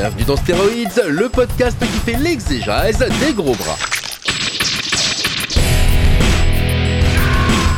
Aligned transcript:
Bienvenue 0.00 0.24
dans 0.24 0.36
Stéroïdes, 0.36 1.02
le 1.10 1.28
podcast 1.28 1.78
qui 1.78 1.86
fait 1.86 2.16
l'exégèse 2.16 3.00
des 3.00 3.34
gros 3.34 3.54
bras. 3.54 3.76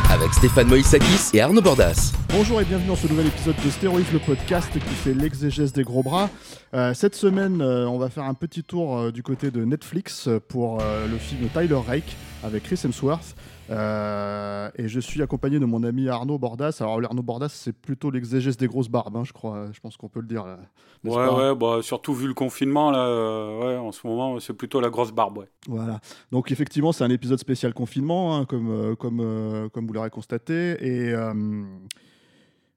Avec 0.09 0.33
Stéphane 0.33 0.69
Moïsakis 0.69 1.31
et 1.33 1.41
Arnaud 1.41 1.61
Bordas. 1.61 2.13
Bonjour 2.29 2.61
et 2.61 2.63
bienvenue 2.63 2.87
dans 2.87 2.95
ce 2.95 3.07
nouvel 3.07 3.27
épisode 3.27 3.57
de 3.65 3.69
Stéroïdes, 3.69 4.13
le 4.13 4.19
podcast 4.19 4.71
qui 4.71 4.79
fait 4.79 5.13
l'exégèse 5.13 5.73
des 5.73 5.83
gros 5.83 6.01
bras. 6.01 6.29
Euh, 6.73 6.93
cette 6.93 7.15
semaine, 7.15 7.61
euh, 7.61 7.85
on 7.87 7.97
va 7.97 8.09
faire 8.09 8.23
un 8.23 8.35
petit 8.35 8.63
tour 8.63 8.97
euh, 8.97 9.11
du 9.11 9.21
côté 9.21 9.51
de 9.51 9.65
Netflix 9.65 10.29
pour 10.47 10.77
le 10.77 11.17
film 11.17 11.49
Tyler 11.49 11.81
Rake 11.85 12.15
avec 12.43 12.63
Chris 12.63 12.79
Hemsworth. 12.83 13.35
Euh, 13.69 14.69
et 14.75 14.87
je 14.87 14.99
suis 14.99 15.21
accompagné 15.21 15.59
de 15.59 15.65
mon 15.65 15.83
ami 15.83 16.09
Arnaud 16.09 16.37
Bordas. 16.37 16.77
Alors, 16.81 17.01
Arnaud 17.03 17.23
Bordas, 17.23 17.49
c'est 17.49 17.73
plutôt 17.73 18.11
l'exégèse 18.11 18.57
des 18.57 18.67
grosses 18.67 18.89
barbes, 18.89 19.15
hein, 19.15 19.23
je 19.23 19.33
crois. 19.33 19.67
Je 19.71 19.79
pense 19.79 19.97
qu'on 19.97 20.09
peut 20.09 20.19
le 20.19 20.27
dire. 20.27 20.45
là. 20.45 20.59
Ouais, 21.03 21.27
ouais, 21.29 21.55
bah, 21.55 21.79
surtout 21.81 22.13
vu 22.13 22.27
le 22.27 22.33
confinement, 22.33 22.91
là, 22.91 23.07
euh, 23.07 23.59
ouais, 23.59 23.77
en 23.77 23.91
ce 23.91 24.05
moment, 24.05 24.39
c'est 24.39 24.53
plutôt 24.53 24.79
la 24.79 24.89
grosse 24.89 25.11
barbe, 25.11 25.37
ouais. 25.37 25.49
Voilà. 25.67 25.99
Donc 26.31 26.51
effectivement, 26.51 26.91
c'est 26.91 27.03
un 27.03 27.09
épisode 27.09 27.39
spécial 27.39 27.73
confinement, 27.73 28.37
hein, 28.37 28.45
comme, 28.45 28.69
euh, 28.69 28.95
comme, 28.95 29.19
euh, 29.21 29.69
comme 29.69 29.87
vous 29.87 29.93
l'aurez 29.93 30.09
constaté. 30.09 30.77
Et, 30.81 31.13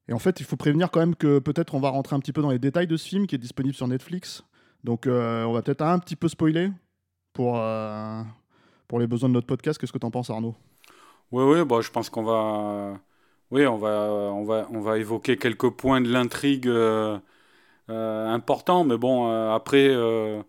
et 0.09 0.13
en 0.13 0.19
fait, 0.19 0.41
il 0.41 0.47
faut 0.47 0.57
prévenir 0.57 0.91
quand 0.91 1.01
même 1.01 1.17
que 1.17 1.41
peut-être 1.41 1.75
on 1.75 1.81
va 1.81 1.91
rentrer 1.91 2.15
un 2.15 2.21
petit 2.21 2.33
peu 2.33 2.43
dans 2.43 2.51
les 2.51 2.59
détails 2.59 2.87
de 2.87 2.97
ce 2.97 3.09
film 3.09 3.27
qui 3.27 3.35
est 3.35 3.39
disponible 3.39 3.75
sur 3.75 3.89
Netflix. 3.89 4.45
Donc 4.85 5.07
on 5.07 5.53
va 5.53 5.63
peut-être 5.63 5.83
un 5.83 5.99
petit 5.99 6.17
peu 6.17 6.29
spoiler 6.29 6.71
pour, 7.33 7.61
pour 8.89 8.99
les 8.99 9.07
besoins 9.07 9.29
de 9.29 9.35
notre 9.35 9.47
podcast. 9.47 9.79
Qu'est-ce 9.79 9.93
que 9.93 9.99
tu 9.99 10.07
en 10.07 10.11
penses, 10.11 10.31
Arnaud? 10.31 10.55
Ouais, 11.33 11.45
ouais, 11.45 11.65
bah, 11.65 11.81
je 11.81 11.91
pense 11.91 12.09
qu'on 12.11 12.23
va, 12.23 12.99
oui, 13.51 13.67
on 13.67 13.77
va, 13.79 13.91
on 14.33 14.45
va, 14.45 14.69
on 14.71 14.81
va 14.81 14.99
évoquer 14.99 15.37
quelques 15.37 15.71
points 15.71 16.01
de 16.01 16.09
l'intrigue 16.11 16.69
euh, 16.69 17.19
euh, 17.91 18.29
importants, 18.29 18.85
mais 18.85 18.97
bon, 18.97 19.31
euh, 19.31 19.53
après, 19.55 19.89
euh, 19.89 20.43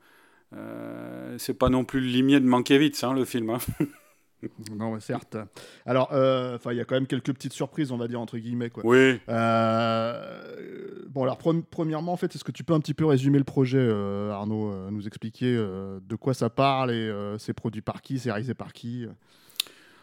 euh, 0.54 1.36
c'est 1.40 1.56
pas 1.56 1.70
non 1.70 1.86
plus 1.86 2.00
le 2.02 2.08
limier 2.08 2.40
de 2.40 2.46
Mankiewicz, 2.46 3.04
hein, 3.04 3.14
le 3.14 3.26
film. 3.26 3.50
hein. 3.52 3.58
Non, 4.76 5.00
certes. 5.00 5.38
Alors, 5.86 6.10
euh, 6.14 6.58
il 6.72 6.78
y 6.78 6.80
a 6.80 6.86
quand 6.86 6.96
même 6.96 7.08
quelques 7.08 7.34
petites 7.34 7.54
surprises, 7.54 7.92
on 7.92 7.98
va 7.98 8.08
dire 8.08 8.22
entre 8.22 8.38
guillemets. 8.38 8.70
Quoi. 8.70 8.84
Oui. 8.86 9.20
Euh, 9.30 11.06
bon, 11.10 11.24
alors 11.24 11.40
pre- 11.40 11.64
premièrement, 11.70 12.14
en 12.14 12.18
fait, 12.18 12.36
est-ce 12.36 12.44
que 12.44 12.52
tu 12.52 12.64
peux 12.64 12.74
un 12.74 12.80
petit 12.80 12.94
peu 12.94 13.06
résumer 13.06 13.40
le 13.40 13.44
projet, 13.44 13.80
euh, 13.80 14.32
Arnaud, 14.32 14.92
nous 14.92 15.08
expliquer 15.08 15.56
de 15.56 16.16
quoi 16.16 16.34
ça 16.34 16.50
parle 16.50 16.92
et 16.92 17.12
c'est 17.40 17.54
produit 17.54 17.82
par 17.82 18.02
qui, 18.02 18.20
c'est 18.20 18.32
réalisé 18.32 18.54
par 18.54 18.74
qui? 18.74 19.08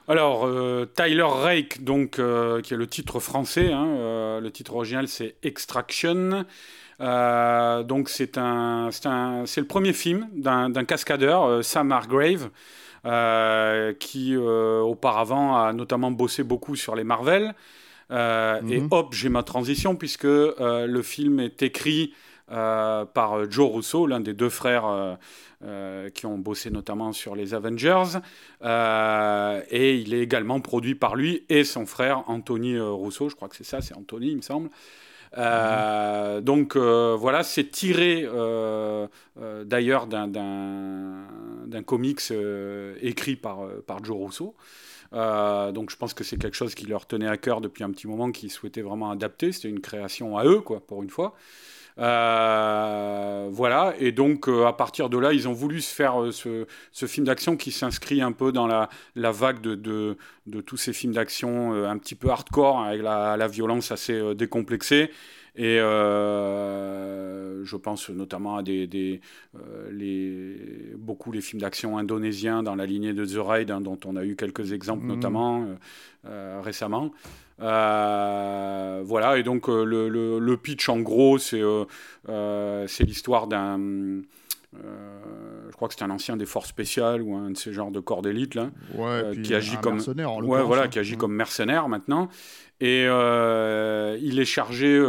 Alors, 0.08 0.48
Tyler 0.94 1.22
Rake, 1.22 1.84
donc, 1.84 2.12
qui 2.12 2.74
est 2.74 2.76
le 2.76 2.86
titre 2.86 3.20
français, 3.20 3.72
hein, 3.72 4.40
le 4.40 4.50
titre 4.50 4.74
original 4.74 5.08
c'est 5.08 5.36
Extraction. 5.42 6.44
Donc, 6.98 8.08
c'est 8.08 8.36
un, 8.36 8.90
c'est 8.90 9.60
le 9.60 9.66
premier 9.66 9.92
film 9.92 10.28
d'un 10.34 10.84
cascadeur, 10.84 11.64
Sam 11.64 11.92
Hargrave, 11.92 12.50
qui 13.04 14.34
euh, 14.36 14.80
auparavant 14.80 15.56
a 15.56 15.72
notamment 15.72 16.10
bossé 16.10 16.42
beaucoup 16.42 16.76
sur 16.76 16.94
les 16.94 17.04
Marvel. 17.04 17.54
Euh, 18.10 18.60
Et 18.68 18.80
Mhm. 18.80 18.88
hop, 18.90 19.14
j'ai 19.14 19.28
ma 19.30 19.42
transition, 19.42 19.96
puisque 19.96 20.24
euh, 20.26 20.86
le 20.86 21.02
film 21.02 21.40
est 21.40 21.62
écrit 21.62 22.12
euh, 22.52 23.04
par 23.06 23.50
Joe 23.50 23.72
Russo, 23.72 24.06
l'un 24.06 24.20
des 24.20 24.34
deux 24.34 24.50
frères 24.50 24.86
euh, 24.86 25.14
euh, 25.64 26.10
qui 26.10 26.26
ont 26.26 26.36
bossé 26.36 26.70
notamment 26.70 27.12
sur 27.12 27.34
les 27.34 27.54
Avengers. 27.54 28.18
Euh, 28.62 29.62
et 29.70 29.96
il 29.96 30.12
est 30.14 30.20
également 30.20 30.60
produit 30.60 30.94
par 30.94 31.16
lui 31.16 31.44
et 31.48 31.64
son 31.64 31.86
frère 31.86 32.24
Anthony 32.28 32.74
euh, 32.74 32.90
Russo, 32.90 33.28
je 33.30 33.34
crois 33.34 33.48
que 33.48 33.56
c'est 33.56 33.64
ça, 33.64 33.80
c'est 33.80 33.94
Anthony, 33.96 34.28
il 34.32 34.36
me 34.36 34.42
semble. 34.42 34.68
Euh, 35.36 36.40
Donc 36.40 36.76
euh, 36.76 37.16
voilà, 37.18 37.42
c'est 37.42 37.70
tiré 37.70 38.24
euh, 38.24 39.06
d'ailleurs 39.64 40.06
d'un- 40.06 40.28
comics 41.82 42.20
écrit 43.00 43.36
par, 43.36 43.66
Joe 44.04 44.26
Russo. 44.26 44.54
Euh, 45.12 45.72
donc 45.72 45.90
je 45.90 45.96
pense 45.96 46.14
que 46.14 46.24
c'est 46.24 46.38
quelque 46.38 46.56
chose 46.56 46.74
qui 46.74 46.86
leur 46.86 47.06
tenait 47.06 47.28
à 47.28 47.36
cœur 47.36 47.60
depuis 47.60 47.84
un 47.84 47.90
petit 47.90 48.08
moment, 48.08 48.32
qu'ils 48.32 48.50
souhaitaient 48.50 48.82
vraiment 48.82 49.10
adapter. 49.10 49.52
C'était 49.52 49.68
une 49.68 49.80
création 49.80 50.36
à 50.38 50.44
eux, 50.44 50.60
quoi, 50.60 50.80
pour 50.86 51.02
une 51.02 51.10
fois. 51.10 51.34
Et 53.98 54.12
donc 54.12 54.48
euh, 54.48 54.66
à 54.66 54.72
partir 54.72 55.08
de 55.08 55.18
là, 55.18 55.32
ils 55.32 55.48
ont 55.48 55.52
voulu 55.52 55.80
se 55.80 55.94
faire 55.94 56.22
euh, 56.22 56.32
ce, 56.32 57.06
film 57.06 57.26
d'action 57.26 57.56
qui 57.56 57.72
s'inscrit 57.72 58.20
un 58.20 58.32
peu 58.32 58.52
dans 58.52 58.66
la, 58.66 58.88
vague 59.14 59.60
de, 59.60 60.16
tous 60.66 60.76
ces 60.76 60.92
films 60.92 61.14
d'action 61.14 61.74
euh, 61.74 61.88
un 61.88 61.98
petit 61.98 62.14
peu 62.14 62.30
hardcore, 62.30 62.80
avec 62.80 63.02
la, 63.02 63.48
violence 63.48 63.92
assez 63.92 64.34
décomplexée. 64.34 65.10
Et 65.56 65.78
euh, 65.80 67.64
je 67.64 67.76
pense 67.76 68.10
notamment 68.10 68.56
à 68.56 68.62
des, 68.62 68.86
des, 68.86 69.20
euh, 69.56 69.90
les, 69.92 70.94
beaucoup 70.96 71.30
les 71.32 71.40
films 71.40 71.60
d'action 71.60 71.96
indonésiens 71.96 72.62
dans 72.62 72.74
la 72.74 72.86
lignée 72.86 73.12
de 73.12 73.24
The 73.24 73.38
Raid, 73.38 73.70
hein, 73.70 73.80
dont 73.80 73.98
on 74.04 74.16
a 74.16 74.24
eu 74.24 74.34
quelques 74.36 74.72
exemples 74.72 75.04
Mhm. 75.04 75.08
notamment 75.14 75.66
euh, 76.26 76.60
récemment. 76.62 77.12
Voilà, 77.58 79.38
et 79.38 79.42
donc 79.42 79.68
le, 79.68 80.08
le- 80.08 80.38
le 80.38 80.56
pitch 80.56 80.88
en 80.88 81.00
gros, 81.00 81.38
c'est 81.38 81.62
l'histoire 83.04 83.46
d'un. 83.46 84.22
Euh, 84.82 85.68
je 85.70 85.76
crois 85.76 85.88
que 85.88 85.94
c'est 85.94 86.04
un 86.04 86.10
ancien 86.10 86.36
des 86.36 86.46
forces 86.46 86.68
spéciales 86.68 87.22
ou 87.22 87.34
un 87.36 87.50
de 87.50 87.56
ces 87.56 87.72
genres 87.72 87.90
de 87.90 88.00
corps 88.00 88.22
d'élite 88.22 88.54
là, 88.54 88.70
Ouais, 88.94 89.04
Euh, 89.06 89.34
qui 89.42 89.54
agit 89.54 89.76
un 89.76 89.80
comme- 89.80 89.94
mercenaire, 89.94 90.30
en 90.30 90.36
ouais, 90.36 90.40
l'occurrence, 90.42 90.66
voilà, 90.66 90.82
hein. 90.84 90.88
qui 90.88 90.98
agit 90.98 91.12
Ouais. 91.12 91.18
comme 91.18 91.34
mercenaire 91.34 91.88
maintenant. 91.88 92.28
Et 92.80 93.04
euh, 93.06 94.18
il 94.20 94.38
est 94.40 94.44
chargé 94.44 95.00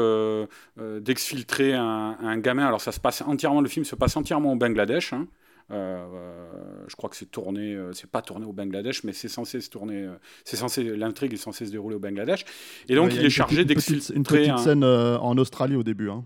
d'exfiltrer 0.77 1.73
un, 1.73 2.17
un 2.21 2.37
gamin. 2.37 2.65
Alors 2.65 2.81
ça 2.81 2.91
se 2.91 2.99
passe 2.99 3.21
entièrement, 3.25 3.61
le 3.61 3.69
film 3.69 3.85
se 3.85 3.95
passe 3.95 4.15
entièrement 4.17 4.53
au 4.53 4.55
Bangladesh. 4.55 5.13
hein. 5.13 5.27
Je 5.69 6.95
crois 6.95 7.09
que 7.09 7.15
c'est 7.15 7.31
tourné, 7.31 7.75
c'est 7.93 8.09
pas 8.09 8.21
tourné 8.21 8.45
au 8.45 8.53
Bangladesh, 8.53 9.03
mais 9.03 9.13
c'est 9.13 9.27
censé 9.27 9.61
se 9.61 9.69
tourner, 9.71 10.07
c'est 10.43 10.57
censé, 10.57 10.83
l'intrigue 10.95 11.33
est 11.33 11.37
censée 11.37 11.65
se 11.65 11.71
dérouler 11.71 11.95
au 11.95 11.99
Bangladesh. 11.99 12.45
Et 12.87 12.93
donc 12.95 13.09
Ouais, 13.09 13.15
il 13.15 13.25
est 13.25 13.29
chargé 13.31 13.65
petite- 13.65 13.71
une 13.71 13.75
petite- 13.75 14.09
Une 14.15 14.21
d'exfiltrer 14.23 14.37
petite 14.37 14.51
un. 14.51 14.57
scène 14.57 14.83
en 14.83 15.37
Australie 15.37 15.75
au 15.75 15.83
début. 15.83 16.09
hein. 16.11 16.23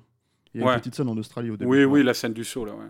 Il 0.55 0.61
y 0.61 0.63
a 0.63 0.67
Ouais. 0.67 0.73
une 0.73 0.79
petite 0.79 0.95
scène 0.95 1.09
en 1.09 1.17
Australie 1.17 1.51
au 1.51 1.57
début. 1.57 1.69
Oui, 1.69 1.83
oui, 1.83 2.03
la 2.03 2.13
scène 2.13 2.33
du 2.33 2.43
saut, 2.43 2.65
là, 2.65 2.71
ouais. 2.73 2.85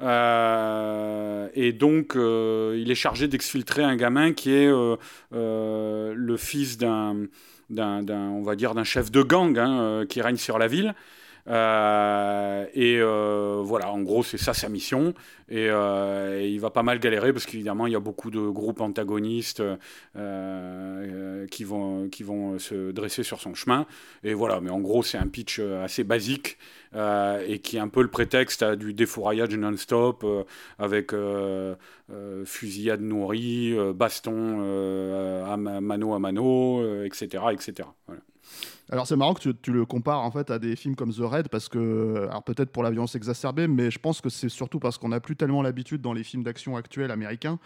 Euh, 0.00 1.48
et 1.54 1.72
donc, 1.72 2.16
euh, 2.16 2.76
il 2.80 2.90
est 2.90 2.94
chargé 2.96 3.28
d'exfiltrer 3.28 3.82
un 3.82 3.96
gamin 3.96 4.32
qui 4.32 4.52
est 4.52 4.66
euh, 4.66 4.96
euh, 5.34 6.12
le 6.16 6.36
fils 6.36 6.78
d'un- 6.78 7.26
on 7.70 8.42
va 8.42 8.56
dire, 8.56 8.74
d'un 8.74 8.84
chef 8.84 9.10
de 9.10 9.22
gang 9.22 9.56
hein, 9.58 9.80
euh, 9.80 10.06
qui 10.06 10.20
règne 10.22 10.36
sur 10.36 10.58
la 10.58 10.66
ville. 10.66 10.94
Euh, 11.48 12.66
et 12.74 12.98
euh, 13.00 13.60
voilà, 13.64 13.90
en 13.90 14.00
gros, 14.02 14.22
c'est 14.22 14.38
ça 14.38 14.54
sa 14.54 14.68
mission. 14.68 15.14
Et, 15.48 15.68
euh, 15.70 16.42
et 16.42 16.48
il 16.50 16.60
va 16.60 16.70
pas 16.70 16.82
mal 16.82 16.98
galérer 16.98 17.32
parce 17.32 17.46
qu'évidemment, 17.46 17.86
il 17.86 17.92
y 17.92 17.96
a 17.96 18.00
beaucoup 18.00 18.30
de 18.30 18.40
groupes 18.40 18.80
antagonistes 18.80 19.62
qui, 20.14 21.64
vont, 21.64 22.08
qui 22.10 22.22
vont 22.22 22.58
se 22.58 22.90
dresser 22.90 23.22
sur 23.22 23.40
son 23.40 23.54
chemin. 23.54 23.86
Et 24.24 24.34
voilà, 24.34 24.60
mais 24.60 24.70
en 24.70 24.80
gros, 24.80 25.02
c'est 25.02 25.18
un 25.18 25.26
pitch 25.26 25.58
assez 25.58 26.04
basique 26.04 26.58
et 26.94 27.58
qui 27.62 27.76
est 27.76 27.80
un 27.80 27.88
peu 27.88 28.02
le 28.02 28.08
prétexte 28.10 28.62
à 28.62 28.76
du 28.76 28.92
défouraillage 28.92 29.54
non-stop 29.56 30.26
avec 30.78 31.12
fusillade 32.44 33.00
nourrie, 33.00 33.74
baston 33.94 35.44
à 35.46 35.56
ma- 35.56 35.80
mano 35.80 36.14
à 36.14 36.18
mano, 36.18 37.04
etc. 37.04 37.44
etc. 37.52 37.88
Voilà. 38.06 38.20
Alors 38.90 39.06
c'est 39.06 39.16
marrant 39.16 39.34
que 39.34 39.40
tu, 39.40 39.54
tu 39.60 39.72
le 39.72 39.84
compares 39.84 40.20
en 40.22 40.30
fait 40.30 40.50
à 40.50 40.58
des 40.58 40.74
films 40.76 40.96
comme 40.96 41.12
The 41.12 41.20
Raid 41.20 41.48
parce 41.48 41.68
que, 41.68 42.26
alors 42.30 42.42
peut-être 42.42 42.70
pour 42.70 42.82
la 42.82 42.90
violence 42.90 43.14
exacerbée, 43.14 43.68
mais 43.68 43.90
je 43.90 43.98
pense 43.98 44.20
que 44.20 44.30
c'est 44.30 44.48
surtout 44.48 44.78
parce 44.78 44.96
qu'on 44.98 45.10
n'a 45.10 45.20
plus 45.20 45.36
tellement 45.36 45.62
l'habitude 45.62 46.00
dans 46.00 46.12
les 46.14 46.24
films 46.24 46.42
d'action 46.42 46.76
actuels 46.76 47.10
américains, 47.10 47.58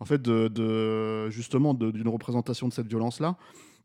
en 0.00 0.04
fait, 0.04 0.22
de, 0.22 0.46
de- 0.48 1.30
justement 1.30 1.74
d'une 1.74 2.08
représentation 2.08 2.68
de 2.68 2.72
cette 2.72 2.86
violence-là. 2.86 3.36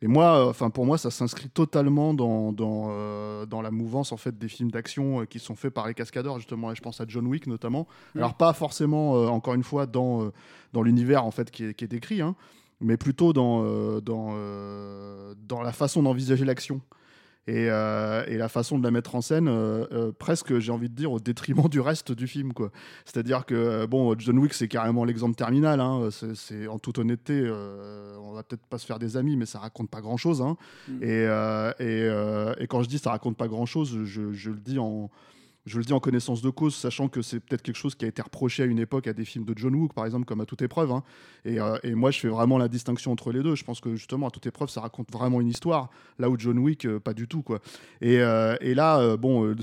Et 0.03 0.07
moi, 0.07 0.37
euh, 0.37 0.49
enfin 0.49 0.69
pour 0.69 0.85
moi, 0.85 0.97
ça 0.97 1.09
s'inscrit 1.09 1.47
totalement 1.49 2.13
dans 2.13 2.51
dans, 2.51 2.89
euh, 2.91 3.45
dans 3.45 3.61
la 3.61 3.71
mouvance 3.71 4.11
en 4.11 4.17
fait 4.17 4.37
des 4.37 4.49
films 4.49 4.69
d'action 4.69 5.21
euh, 5.21 5.25
qui 5.25 5.39
sont 5.39 5.55
faits 5.55 5.73
par 5.73 5.87
les 5.87 5.93
cascadeurs 5.93 6.37
justement. 6.39 6.71
Et 6.71 6.75
je 6.75 6.81
pense 6.81 6.99
à 6.99 7.05
John 7.07 7.25
Wick 7.25 7.47
notamment. 7.47 7.87
Alors 8.17 8.33
pas 8.35 8.51
forcément, 8.53 9.15
euh, 9.15 9.27
encore 9.27 9.53
une 9.53 9.63
fois, 9.63 9.85
dans 9.85 10.23
euh, 10.25 10.29
dans 10.73 10.81
l'univers 10.83 11.23
en 11.25 11.31
fait 11.31 11.49
qui 11.51 11.63
est, 11.65 11.73
qui 11.73 11.85
est 11.85 11.87
décrit. 11.87 12.21
hein. 12.21 12.35
Mais 12.81 12.97
plutôt 12.97 13.33
dans, 13.33 13.63
euh, 13.63 14.01
dans, 14.01 14.31
euh, 14.33 15.33
dans 15.47 15.61
la 15.61 15.71
façon 15.71 16.03
d'envisager 16.03 16.45
l'action. 16.45 16.81
Et, 17.45 17.69
euh, 17.69 18.23
et, 18.27 18.37
la 18.37 18.47
façon 18.47 18.79
de 18.79 18.83
la 18.85 18.91
mettre 18.91 19.15
en 19.15 19.21
scène, 19.21 19.51
presque, 20.17 20.59
j'ai 20.59 20.71
envie 20.71 20.87
de 20.87 20.95
dire, 20.95 21.11
au 21.11 21.19
détriment 21.19 21.67
du 21.67 21.81
reste 21.81 22.13
du 22.13 22.25
film. 22.25 22.53
quoi. 22.53 22.71
C'est-à-dire 23.03 23.45
que, 23.45 23.85
bon, 23.85 24.17
John 24.17 24.39
Wick, 24.39 24.53
c'est 24.53 24.69
carrément 24.69 25.03
l'exemple 25.03 25.35
terminal. 25.35 25.81
Hein. 25.81 26.07
c'est, 26.09 26.67
en 26.67 26.79
toute 26.79 26.99
honnêteté, 26.99 27.51
on 28.21 28.31
va 28.31 28.43
peut-être 28.43 28.65
pas 28.67 28.77
se 28.77 28.85
faire 28.85 28.97
des 28.97 29.17
amis, 29.17 29.35
mais 29.35 29.45
ça 29.45 29.59
raconte 29.59 29.89
pas 29.89 29.99
grand-chose. 29.99 30.41
Hein. 30.41 30.55
Mm. 30.87 31.03
Et, 31.03 31.83
et, 31.85 32.63
et, 32.63 32.67
quand 32.67 32.81
je 32.81 32.87
dis 32.87 32.97
ça 32.97 33.11
raconte 33.11 33.35
pas 33.35 33.49
grand-chose, 33.49 34.05
je, 34.05 34.31
je 34.31 34.49
le 34.49 34.59
dis 34.59 34.79
en 34.79 35.09
je 35.65 35.77
le 35.77 35.85
dis 35.85 35.93
en 35.93 35.99
connaissance 35.99 36.41
de 36.41 36.49
cause, 36.49 36.75
sachant 36.75 37.07
que 37.07 37.21
c'est 37.21 37.39
peut-être 37.39 37.61
quelque 37.61 37.77
chose 37.77 37.95
qui 37.95 38.03
a 38.03 38.07
été 38.07 38.21
reproché 38.21 38.63
à 38.63 38.65
une 38.65 38.79
époque 38.79 39.07
à 39.07 39.13
des 39.13 39.23
films 39.23 39.45
de 39.45 39.53
John 39.55 39.73
Wick, 39.75 39.93
par 39.93 40.05
exemple, 40.05 40.25
comme 40.25 40.41
à 40.41 40.45
toute 40.45 40.61
épreuve. 40.61 40.91
Hein. 40.91 41.03
Euh, 41.45 41.77
et, 41.83 41.95
moi, 41.95 42.11
je 42.11 42.19
fais 42.19 42.27
vraiment 42.27 42.57
la 42.57 42.67
distinction 42.67 43.11
entre 43.11 43.31
les 43.31 43.41
deux. 43.41 43.55
Je 43.55 43.63
pense 43.63 43.79
que 43.79 43.95
justement, 43.95 44.27
à 44.27 44.31
toute 44.31 44.45
épreuve, 44.45 44.69
ça 44.69 44.81
raconte 44.81 45.11
vraiment 45.11 45.39
une 45.39 45.47
histoire, 45.47 45.89
là 46.19 46.29
où 46.29 46.37
John 46.37 46.59
Wick, 46.59 46.85
euh, 46.85 46.99
pas 46.99 47.13
du 47.13 47.27
tout. 47.27 47.43
Quoi. 47.43 47.59
Et, 48.01 48.19
euh, 48.19 48.57
là, 48.61 49.15
bon, 49.15 49.55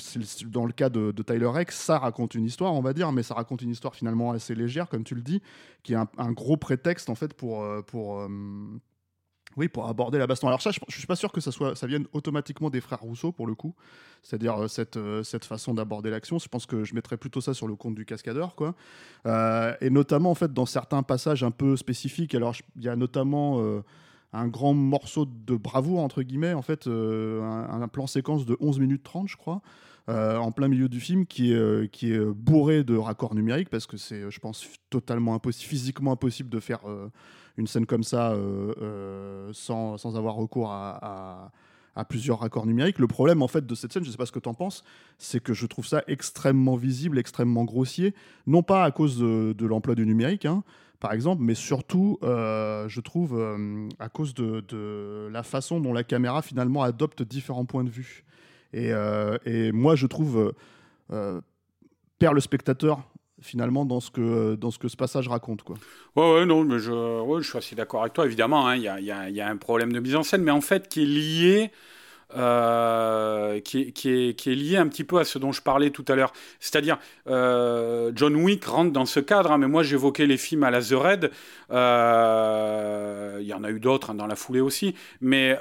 dans 0.46 0.64
le 0.64 0.72
cas 0.72 0.88
de, 0.88 1.12
Tyler 1.22 1.46
Rex, 1.46 1.76
ça 1.76 1.98
raconte 1.98 2.34
une 2.34 2.46
histoire, 2.46 2.72
on 2.74 2.80
va 2.80 2.94
dire, 2.94 3.12
mais 3.12 3.22
ça 3.22 3.34
raconte 3.34 3.60
une 3.60 3.70
histoire 3.70 3.94
finalement 3.94 4.32
assez 4.32 4.54
légère, 4.54 4.88
comme 4.88 5.04
tu 5.04 5.14
le 5.14 5.20
dis, 5.20 5.42
qui 5.82 5.92
est 5.92 5.96
un, 5.96 6.08
un 6.16 6.32
gros 6.32 6.56
prétexte 6.56 7.10
en 7.10 7.14
fait 7.14 7.34
pour, 7.34 7.64
pour, 7.86 8.26
oui, 9.56 9.68
pour 9.68 9.88
aborder 9.88 10.18
la 10.18 10.26
baston. 10.26 10.46
Alors 10.46 10.62
ça, 10.62 10.70
je, 10.70 10.78
ne 10.86 10.92
suis 10.92 11.06
pas 11.06 11.16
sûr 11.16 11.32
que 11.32 11.40
ça 11.40 11.50
soit, 11.50 11.74
ça 11.74 11.86
vienne 11.86 12.06
automatiquement 12.12 12.70
des 12.70 12.80
frères 12.80 13.00
Rousseau 13.00 13.32
pour 13.32 13.46
le 13.46 13.54
coup. 13.54 13.74
C'est-à-dire 14.22 14.62
euh, 14.62 14.68
cette, 14.68 14.96
euh, 14.96 15.22
cette 15.22 15.44
façon 15.44 15.74
d'aborder 15.74 16.10
l'action. 16.10 16.38
Je 16.38 16.48
pense 16.48 16.66
que 16.66 16.84
je 16.84 16.94
mettrais 16.94 17.16
plutôt 17.16 17.40
ça 17.40 17.52
sur 17.52 17.66
le 17.66 17.74
compte 17.74 17.94
du 17.94 18.04
cascadeur, 18.04 18.54
quoi. 18.54 18.74
Euh, 19.26 19.74
et 19.80 19.90
notamment 19.90 20.30
en 20.30 20.34
fait 20.34 20.52
dans 20.52 20.66
certains 20.66 21.02
passages 21.02 21.42
un 21.42 21.50
peu 21.50 21.76
spécifiques. 21.76 22.34
Alors 22.34 22.54
il 22.76 22.84
y 22.84 22.88
a 22.88 22.96
notamment 22.96 23.60
un 24.32 24.46
grand 24.46 24.74
morceau 24.74 25.26
de 25.26 25.56
bravoure 25.56 26.00
entre 26.00 26.22
guillemets, 26.22 26.54
en 26.54 26.62
fait, 26.62 26.86
un, 26.86 27.88
plan 27.88 28.06
séquence 28.06 28.46
de 28.46 28.56
11 28.60 28.78
minutes 28.78 29.02
30, 29.02 29.28
je 29.28 29.36
crois. 29.36 29.62
en 30.08 30.52
plein 30.52 30.68
milieu 30.68 30.88
du 30.88 31.00
film 31.00 31.26
qui 31.26 31.52
est, 31.52 31.90
qui 31.90 32.12
est 32.12 32.20
bourré 32.20 32.84
de 32.84 32.96
raccords 32.96 33.34
numériques 33.34 33.68
parce 33.68 33.86
que 33.86 33.96
c'est, 33.96 34.30
je 34.30 34.38
pense, 34.38 34.66
totalement 34.90 35.34
impossible, 35.34 35.68
physiquement 35.68 36.12
impossible 36.12 36.50
de 36.50 36.60
faire 36.60 36.80
une 37.56 37.66
scène 37.66 37.86
comme 37.86 38.02
ça 38.02 38.32
euh, 38.32 38.74
euh, 38.80 39.50
sans, 39.52 39.96
sans, 39.96 40.16
avoir 40.16 40.34
recours 40.34 40.70
à, 40.70 41.52
à, 41.94 42.04
plusieurs 42.04 42.40
raccords 42.40 42.66
numériques. 42.66 42.98
Le 42.98 43.06
problème 43.06 43.42
en 43.42 43.48
fait 43.48 43.66
de 43.66 43.74
cette 43.74 43.92
scène, 43.92 44.02
je 44.02 44.08
ne 44.08 44.12
sais 44.12 44.18
pas 44.18 44.26
ce 44.26 44.32
que 44.32 44.38
tu 44.38 44.48
en 44.48 44.54
penses, 44.54 44.84
c'est 45.18 45.42
que 45.42 45.52
je 45.52 45.66
trouve 45.66 45.86
ça 45.86 46.02
extrêmement 46.06 46.76
visible, 46.76 47.18
extrêmement 47.18 47.64
grossier, 47.64 48.14
non 48.46 48.62
pas 48.62 48.84
à 48.84 48.90
cause 48.90 49.18
de, 49.18 49.66
l'emploi 49.66 49.94
du 49.94 50.06
numérique, 50.06 50.46
hein, 50.46 50.64
par 50.98 51.12
exemple, 51.12 51.42
mais 51.42 51.54
surtout, 51.54 52.18
euh, 52.22 52.88
je 52.88 53.00
trouve, 53.00 53.38
à 53.98 54.08
cause 54.08 54.34
de, 54.34 54.64
de, 54.68 55.28
la 55.30 55.42
façon 55.42 55.80
dont 55.80 55.92
la 55.92 56.04
caméra 56.04 56.40
finalement 56.40 56.82
adopte 56.82 57.22
différents 57.22 57.66
points 57.66 57.84
de 57.84 57.90
vue. 57.90 58.24
Et, 58.72 58.92
et 59.44 59.72
moi, 59.72 59.94
je 59.94 60.06
trouve, 60.06 60.54
perd 62.18 62.34
le 62.34 62.40
spectateur 62.40 63.09
finalement 63.40 63.84
dans 63.84 64.00
ce 64.00 64.10
que 64.10 64.54
dans 64.54 64.70
ce 64.70 64.78
que 64.78 64.88
ce 64.88 64.96
passage 64.96 65.28
raconte 65.28 65.62
quoi. 65.62 65.76
Ouais 66.16 66.34
ouais 66.34 66.46
non 66.46 66.64
mais 66.64 66.78
je 66.78 66.90
je 67.40 67.48
suis 67.48 67.58
assez 67.58 67.74
d'accord 67.74 68.02
avec 68.02 68.12
toi 68.12 68.26
évidemment 68.26 68.66
hein. 68.66 68.76
il 68.76 68.82
y, 68.82 69.02
y, 69.02 69.34
y, 69.34 69.40
a, 69.40 69.48
un 69.48 69.56
problème 69.56 69.92
de 69.92 70.00
mise 70.00 70.16
en 70.16 70.22
scène 70.22 70.42
mais 70.42 70.50
en 70.50 70.60
fait 70.60 70.88
qui 70.88 71.02
est 71.02 71.06
lié 71.06 71.70
euh, 72.36 73.58
qui, 73.60 73.80
est, 73.80 73.90
qui, 73.92 74.08
est, 74.08 74.34
qui, 74.34 74.52
est, 74.52 74.54
lié 74.54 74.76
un 74.76 74.86
petit 74.86 75.04
peu 75.04 75.18
à 75.18 75.24
ce 75.24 75.38
dont 75.38 75.52
je 75.52 75.62
parlais 75.62 75.90
tout 75.90 76.04
à 76.08 76.14
l'heure. 76.14 76.32
C'est-à-dire, 76.60 76.98
euh, 77.26 78.12
John 78.14 78.36
Wick 78.36 78.64
rentre 78.64 78.92
dans 78.92 79.06
ce 79.06 79.18
cadre, 79.20 79.50
hein, 79.50 79.58
mais 79.58 79.66
moi 79.66 79.82
j'évoquais 79.82 80.26
les 80.26 80.36
films 80.36 80.62
à 80.62 80.70
la 80.70 80.80
The 80.80 80.92
Red, 80.92 81.30
euh, 81.72 83.38
il 83.40 83.46
y 83.46 83.54
en 83.54 83.64
a 83.64 83.70
eu 83.70 83.80
d'autres 83.80 84.10
hein, 84.10 84.14
dans 84.14 84.26
la 84.26 84.36
foulée 84.36 84.60
aussi, 84.60 84.94
mais 85.20 85.58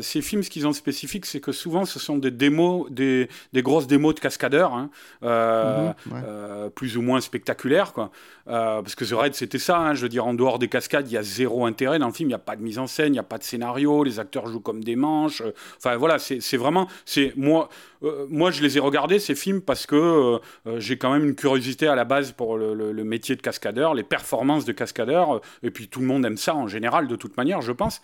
ces 0.00 0.22
films, 0.22 0.42
ce 0.42 0.50
qu'ils 0.50 0.66
ont 0.66 0.70
de 0.70 0.76
spécifique, 0.76 1.26
c'est 1.26 1.40
que 1.40 1.52
souvent 1.52 1.84
ce 1.84 1.98
sont 1.98 2.16
des 2.16 2.30
démos, 2.30 2.90
des, 2.90 3.28
des 3.52 3.62
grosses 3.62 3.86
démos 3.86 4.14
de 4.14 4.20
cascadeurs, 4.20 4.72
hein, 4.72 4.90
mhm, 5.22 6.70
plus 6.74 6.96
ou 6.96 7.02
moins 7.02 7.20
spectaculaires, 7.20 7.92
quoi. 7.92 8.10
Parce 8.46 8.94
que 8.94 9.04
The 9.04 9.12
Red 9.12 9.34
c'était 9.34 9.58
ça, 9.58 9.78
hein, 9.78 9.94
je 9.94 10.02
veux 10.02 10.08
dire, 10.08 10.26
en 10.26 10.34
dehors 10.34 10.58
des 10.58 10.68
cascades, 10.68 11.08
il 11.10 11.14
y 11.14 11.18
a 11.18 11.22
zéro 11.22 11.66
intérêt 11.66 11.98
dans 11.98 12.06
le 12.06 12.12
film, 12.12 12.28
il 12.28 12.32
n'y 12.32 12.34
a 12.34 12.38
pas 12.38 12.56
de 12.56 12.62
mise 12.62 12.78
en 12.78 12.86
scène, 12.86 13.08
il 13.08 13.12
n'y 13.12 13.18
a 13.18 13.24
pas 13.24 13.38
de 13.38 13.44
scénario, 13.44 14.04
les 14.04 14.20
acteurs 14.20 14.46
jouent 14.46 14.60
comme 14.60 14.82
des 14.82 14.96
manches, 14.96 15.42
enfin 15.78 15.96
voilà 15.96 16.18
c'est 16.18 16.56
vraiment, 16.56 16.88
moi, 17.36 17.68
euh, 18.02 18.26
moi 18.28 18.50
je 18.50 18.62
les 18.62 18.76
ai 18.76 18.80
regardés 18.80 19.18
ces 19.18 19.34
films 19.34 19.60
parce 19.60 19.86
que 19.86 19.96
euh, 19.96 20.38
euh, 20.66 20.80
j'ai 20.80 20.98
quand 20.98 21.12
même 21.12 21.24
une 21.24 21.34
curiosité 21.34 21.86
à 21.88 21.94
la 21.94 22.04
base 22.04 22.32
pour 22.32 22.56
le, 22.56 23.04
métier 23.04 23.36
de 23.36 23.42
cascadeur, 23.42 23.94
les 23.94 24.02
performances 24.02 24.64
de 24.64 24.72
cascadeur, 24.72 25.40
et 25.62 25.70
puis 25.70 25.88
tout 25.88 26.00
le 26.00 26.06
monde 26.06 26.24
aime 26.24 26.36
ça 26.36 26.54
en 26.54 26.66
général 26.66 27.06
de 27.06 27.16
toute 27.16 27.36
manière, 27.36 27.60
je 27.60 27.72
pense. 27.72 28.00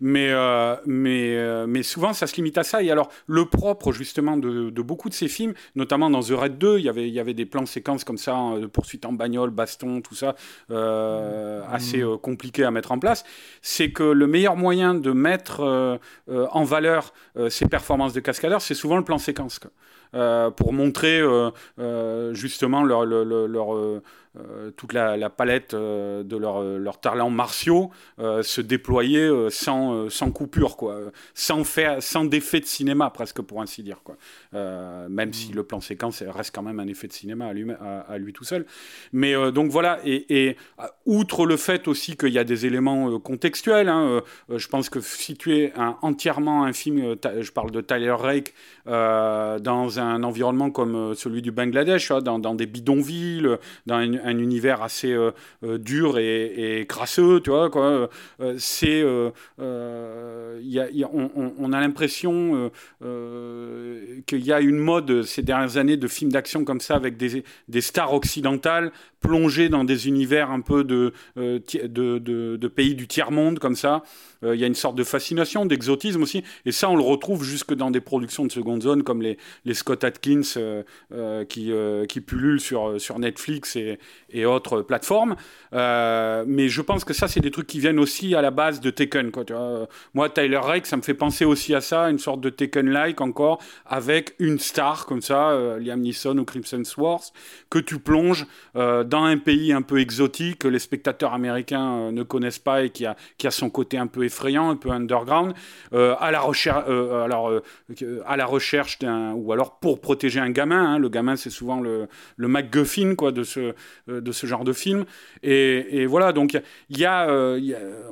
Mais 0.00 0.32
mais 0.86 1.66
mais 1.66 1.82
souvent 1.82 2.12
ça 2.12 2.26
se 2.26 2.36
limite 2.36 2.56
à 2.56 2.62
ça. 2.62 2.82
Et 2.82 2.90
alors 2.90 3.10
le 3.26 3.44
propre 3.44 3.92
justement 3.92 4.36
de, 4.36 4.70
beaucoup 4.80 5.08
de 5.08 5.14
ces 5.14 5.28
films, 5.28 5.52
notamment 5.74 6.08
dans 6.08 6.22
The 6.22 6.30
Red 6.30 6.58
2, 6.58 6.78
il 6.78 6.84
y 6.84 6.88
avait 6.88 7.08
il 7.08 7.14
y 7.14 7.20
avait 7.20 7.34
des 7.34 7.44
plans 7.44 7.66
séquences 7.66 8.04
comme 8.04 8.18
ça, 8.18 8.54
de 8.58 8.66
poursuite 8.66 9.04
en 9.04 9.12
bagnole, 9.12 9.50
baston, 9.50 9.85
tout 10.02 10.14
ça, 10.14 10.34
assez 11.70 12.02
compliqué 12.22 12.64
à 12.64 12.70
mettre 12.70 12.92
en 12.92 12.98
place. 12.98 13.24
C'est 13.62 13.90
que 13.90 14.02
le 14.02 14.26
meilleur 14.26 14.56
moyen 14.56 14.94
de 14.94 15.12
mettre 15.12 16.00
en 16.28 16.64
valeur 16.64 17.12
ces 17.48 17.66
performances 17.66 18.12
de 18.12 18.20
cascadeurs, 18.20 18.62
c'est 18.62 18.74
souvent 18.74 18.96
le 18.96 19.04
plan 19.04 19.18
séquence. 19.18 19.60
Euh, 20.14 20.50
pour 20.50 20.72
montrer 20.72 21.20
euh, 21.20 21.50
euh, 21.78 22.32
justement 22.32 22.82
leur, 22.84 23.04
leur, 23.04 23.24
leur, 23.24 24.02
euh, 24.38 24.70
toute 24.76 24.92
la, 24.92 25.30
palette 25.30 25.74
euh, 25.74 26.22
de 26.22 26.36
leurs 26.36 26.62
leur 26.62 27.00
talents 27.00 27.30
martiaux 27.30 27.90
euh, 28.18 28.42
se 28.42 28.60
déployer 28.60 29.30
sans, 29.50 30.10
sans 30.10 30.30
coupure, 30.30 30.76
quoi, 30.76 30.98
sans, 31.34 31.64
faire, 31.64 32.02
sans 32.02 32.24
de 32.24 32.40
cinéma, 32.64 33.10
presque 33.10 33.40
pour 33.42 33.62
ainsi 33.62 33.82
dire. 33.82 34.02
Quoi. 34.02 34.16
même 35.08 35.32
si 35.32 35.52
le 35.52 35.62
plan 35.62 35.80
séquence 35.80 36.22
reste 36.22 36.54
quand 36.54 36.62
même 36.62 36.80
un 36.80 36.86
effet 36.86 37.08
de 37.08 37.12
cinéma 37.12 37.46
à 37.46 37.52
lui, 37.52 37.70
à, 38.08 38.18
lui 38.18 38.32
tout 38.32 38.44
seul. 38.44 38.66
Mais 39.12 39.34
donc 39.52 39.70
voilà, 39.70 39.98
et, 40.04 40.48
et, 40.48 40.56
outre 41.04 41.46
le 41.46 41.56
fait 41.56 41.88
aussi 41.88 42.16
qu'il 42.16 42.32
y 42.32 42.38
a 42.38 42.44
des 42.44 42.66
éléments 42.66 43.18
contextuels, 43.18 43.88
hein, 43.88 44.22
je 44.54 44.68
pense 44.68 44.88
que 44.90 45.00
si 45.00 45.36
tu 45.36 45.56
es 45.56 45.72
un, 45.76 45.96
entièrement 46.02 46.64
un 46.64 46.72
film, 46.72 47.16
je 47.40 47.50
parle 47.52 47.70
de 47.70 47.80
Tyler 47.80 48.10
Rake, 48.10 48.54
dans 48.86 49.98
un 49.98 50.22
environnement 50.22 50.70
comme 50.70 51.14
celui 51.14 51.42
du 51.42 51.50
Bangladesh, 51.50 52.10
dans, 52.10 52.38
dans 52.38 52.54
des 52.54 52.66
bidonvilles, 52.66 53.48
dans 53.86 54.00
une, 54.00 54.20
un 54.26 54.38
univers 54.38 54.82
assez 54.82 55.12
euh, 55.12 55.30
euh, 55.64 55.78
dur 55.78 56.18
et, 56.18 56.84
crasseux, 56.88 57.40
tu 57.42 57.50
vois, 57.50 57.70
quoi. 57.70 58.08
Euh, 58.40 58.56
c'est, 58.58 59.04
on, 59.58 60.12
a 61.72 61.80
l'impression 61.80 62.70
qu'il 63.00 64.44
y 64.44 64.52
a 64.52 64.60
une 64.60 64.78
mode 64.78 65.22
ces 65.22 65.42
dernières 65.42 65.76
années 65.76 65.96
de 65.96 66.08
films 66.08 66.32
d'action 66.32 66.64
comme 66.64 66.80
ça 66.80 66.96
avec 66.96 67.16
des, 67.16 67.44
des 67.68 67.80
stars 67.80 68.12
occidentales 68.12 68.92
plongées 69.20 69.68
dans 69.68 69.84
des 69.84 70.08
univers 70.08 70.50
un 70.50 70.60
peu 70.60 70.84
de, 70.84 71.12
de, 71.36 72.68
pays 72.68 72.94
du 72.94 73.06
tiers-monde 73.06 73.58
comme 73.58 73.76
ça. 73.76 74.02
Il 74.42 74.54
y 74.54 74.64
a 74.64 74.66
une 74.66 74.74
sorte 74.74 74.96
de 74.96 75.04
fascination, 75.04 75.64
d'exotisme 75.66 76.22
aussi. 76.22 76.44
Et 76.66 76.72
ça, 76.72 76.90
on 76.90 76.96
le 76.96 77.02
retrouve 77.02 77.42
jusque 77.42 77.74
dans 77.74 77.90
des 77.90 78.00
productions 78.00 78.44
de 78.44 78.52
seconde 78.52 78.82
zone 78.82 79.02
comme 79.02 79.22
les, 79.22 79.38
les 79.64 79.74
Scott 79.74 80.04
Atkins 80.04 80.42
qui, 81.48 81.72
qui 82.08 82.20
pullulent 82.20 82.60
sur, 82.60 83.00
sur 83.00 83.18
Netflix 83.18 83.76
et, 83.76 83.98
et 84.30 84.46
autres 84.46 84.82
plateformes. 84.82 85.36
mais 85.72 86.68
je 86.68 86.82
pense 86.82 87.04
que 87.04 87.12
ça, 87.12 87.28
c'est 87.28 87.40
des 87.40 87.50
trucs 87.50 87.66
qui 87.66 87.80
viennent 87.80 87.98
aussi 87.98 88.34
à 88.34 88.42
la 88.42 88.50
base 88.50 88.80
de 88.80 88.90
Taken. 88.90 89.30
Quoi. 89.30 89.44
Moi, 90.14 90.28
Tyler 90.28 90.58
Rake, 90.58 90.86
ça 90.86 90.96
me 90.96 91.02
fait 91.02 91.14
penser 91.14 91.44
aussi 91.44 91.74
à 91.74 91.80
ça, 91.80 92.10
une 92.10 92.18
sorte 92.18 92.40
de 92.40 92.50
Taken-like 92.50 93.20
encore, 93.20 93.58
avec 93.86 94.34
une 94.38 94.58
star 94.58 95.06
comme 95.06 95.22
ça, 95.22 95.56
Liam 95.78 96.00
Neeson 96.00 96.38
ou 96.38 96.44
Crimson 96.44 96.82
Swords, 96.84 97.32
que 97.70 97.78
tu 97.78 97.98
plonges 97.98 98.46
dans 98.74 99.24
un 99.24 99.38
pays 99.38 99.72
un 99.72 99.82
peu 99.82 100.00
exotique 100.00 100.58
que 100.58 100.68
les 100.68 100.78
spectateurs 100.78 101.34
américains 101.34 102.10
ne 102.12 102.22
connaissent 102.22 102.58
pas 102.58 102.82
et 102.82 102.90
qui 102.90 103.06
a, 103.06 103.16
qui 103.38 103.46
a 103.46 103.50
son 103.50 103.70
côté 103.70 103.98
un 103.98 104.06
peu 104.06 104.24
effrayant, 104.24 104.70
un 104.70 104.76
peu 104.76 104.90
underground, 104.90 105.54
euh, 105.92 106.14
à 106.18 106.30
la 106.30 106.40
recherche, 106.40 106.84
euh, 106.88 107.24
alors 107.24 107.50
euh, 107.50 107.62
à 108.26 108.36
la 108.36 108.46
recherche 108.46 108.98
d'un, 108.98 109.32
ou 109.32 109.52
alors 109.52 109.78
pour 109.78 110.00
protéger 110.00 110.40
un 110.40 110.50
gamin. 110.50 110.94
Hein. 110.94 110.98
le 110.98 111.08
gamin, 111.08 111.36
c'est 111.36 111.50
souvent 111.50 111.80
le, 111.80 112.08
le 112.36 112.48
MacGuffin 112.48 113.14
quoi 113.14 113.32
de 113.32 113.42
ce 113.42 113.74
de 114.08 114.32
ce 114.32 114.46
genre 114.46 114.64
de 114.64 114.72
film. 114.72 115.04
Et, 115.42 116.02
et 116.02 116.06
voilà, 116.06 116.32
donc 116.32 116.60
il 116.90 116.98
y, 116.98 117.04
a, 117.04 117.28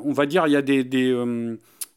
on 0.05 0.13
va 0.13 0.27
dire, 0.27 0.47
il 0.47 0.53
y 0.53 0.57
a 0.57 0.63
des, 0.63 0.85
des 0.85 1.13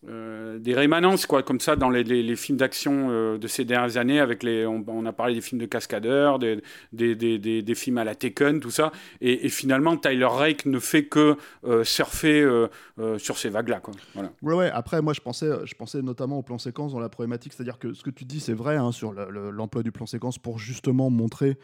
euh, 0.10 0.60
des 0.60 0.76
rémanences 0.76 1.26
quoi 1.26 1.42
comme 1.42 1.60
ça 1.60 1.76
dans 1.76 1.90
les, 1.90 2.36
films 2.36 2.58
d'action 2.60 3.08
euh, 3.10 3.40
de 3.40 3.48
ces 3.48 3.66
dernières 3.66 3.98
années 3.98 4.20
avec 4.20 4.44
les 4.44 4.66
on, 4.66 5.06
a 5.08 5.12
parlé 5.12 5.34
des 5.34 5.42
films 5.42 5.60
de 5.60 5.66
cascadeurs 5.66 6.38
des, 6.38 6.62
des, 6.94 7.16
des, 7.16 7.76
films 7.76 7.98
à 7.98 8.04
la 8.04 8.14
Taken 8.14 8.60
tout 8.60 8.70
ça 8.70 8.92
et, 9.22 9.50
finalement 9.50 9.98
Tyler 9.98 10.28
Rake 10.30 10.68
ne 10.68 10.78
fait 10.78 11.06
que 11.06 11.36
euh, 11.66 11.84
surfer 11.84 12.48
sur 13.18 13.40
ces 13.40 13.50
vagues 13.50 13.70
là 13.70 13.80
quoi 13.80 13.96
voilà. 14.42 14.76
après 14.76 15.02
moi 15.02 15.14
je 15.14 15.22
pensais 15.22 15.50
je 15.66 15.74
pensais 15.74 16.04
notamment 16.04 16.38
au 16.38 16.44
plan 16.44 16.60
séquence 16.60 16.94
dans 16.94 17.00
la 17.00 17.10
problématique 17.10 17.54
c'est 17.54 17.62
à 17.62 17.66
dire 17.66 17.80
que 17.80 17.94
ce 17.94 18.04
que 18.04 18.12
tu 18.12 18.24
dis 18.24 18.40
c'est 18.40 18.54
vrai 18.54 18.78
hein, 18.78 18.92
sur 18.92 19.14
l'emploi 19.14 19.82
du 19.82 19.92
plan 19.92 20.06
séquence 20.06 20.38
pour 20.38 20.60
justement 20.60 21.10
montrer 21.10 21.58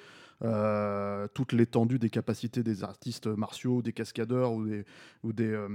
euh, 0.43 1.27
toute 1.33 1.53
l'étendue 1.53 1.99
des 1.99 2.09
capacités 2.09 2.63
des 2.63 2.83
artistes 2.83 3.27
martiaux, 3.27 3.81
des 3.81 3.93
cascadeurs 3.93 4.51
ou 4.51 4.65
des, 4.65 4.83
des, 5.23 5.47
euh, 5.47 5.69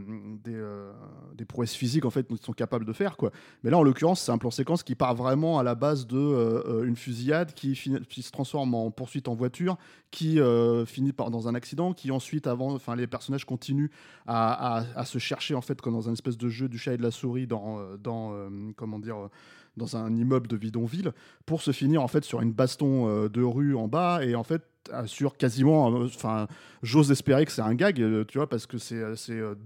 euh, 0.49 0.93
des, 1.35 1.45
prouesses 1.47 1.75
physiques 1.75 2.05
en 2.05 2.11
fait 2.11 2.27
qu'ils 2.27 2.39
sont 2.39 2.53
capables 2.53 2.85
de 2.85 2.93
faire. 2.93 3.17
Quoi. 3.17 3.31
Mais 3.63 3.71
là, 3.71 3.79
en 3.79 3.83
l'occurrence, 3.83 4.21
c'est 4.21 4.33
un 4.33 4.37
plan 4.37 4.51
séquence 4.51 4.83
qui 4.83 4.95
part 4.95 5.15
vraiment 5.15 5.59
à 5.59 5.63
la 5.63 5.75
base 5.75 6.07
de 6.07 6.85
une 6.85 6.97
fusillade 6.97 7.55
qui, 7.55 7.75
se 7.75 8.31
transforme 8.31 8.75
en 8.75 8.91
poursuite 8.91 9.29
en 9.29 9.35
voiture, 9.35 9.79
qui 10.11 10.39
finit 10.87 11.13
par, 11.13 11.31
dans 11.31 11.49
un 11.49 11.55
accident, 11.55 11.95
qui 11.95 12.11
ensuite, 12.11 12.47
avant, 12.47 12.75
enfin, 12.75 12.95
les 12.95 13.07
personnages 13.07 13.47
continuent 13.47 13.91
à, 14.27 14.79
à, 14.79 14.85
à, 14.97 15.05
se 15.05 15.19
chercher 15.19 15.55
en 15.55 15.63
fait 15.63 15.81
comme 15.81 15.95
dans 15.95 16.09
un 16.09 16.13
espèce 16.13 16.37
de 16.37 16.49
jeu 16.49 16.69
du 16.69 16.79
chat 16.79 16.95
et 16.95 16.99
de 16.99 17.03
la 17.03 17.11
souris 17.11 17.47
dans, 17.47 17.97
dans 17.97 18.35
comment 18.77 18.99
dire 18.99 19.31
dans 19.79 19.97
un 19.97 20.15
immeuble 20.15 20.47
de 20.49 20.57
bidonville 20.57 21.13
pour 21.47 21.63
se 21.63 21.71
finir 21.71 22.03
en 22.03 22.09
fait 22.09 22.25
sur 22.25 22.43
une 22.43 22.53
baston 22.53 23.09
euh, 23.09 23.29
de 23.29 23.43
rue 23.43 23.75
en 23.75 23.89
bas 23.89 24.21
et 24.23 24.35
en 24.35 24.45
fait 24.45 24.63
sur 25.07 25.37
quasiment 25.37 25.93
euh, 25.93 26.07
enfin 26.07 26.47
j'ose 26.83 27.11
espérer 27.11 27.45
que 27.45 27.53
c'est 27.53 27.63
un 27.63 27.75
gag 27.75 28.01
euh, 28.01 28.25
tu 28.25 28.39
vois 28.39 28.49
parce 28.49 28.67
que 28.67 28.79
c'est 28.79 29.03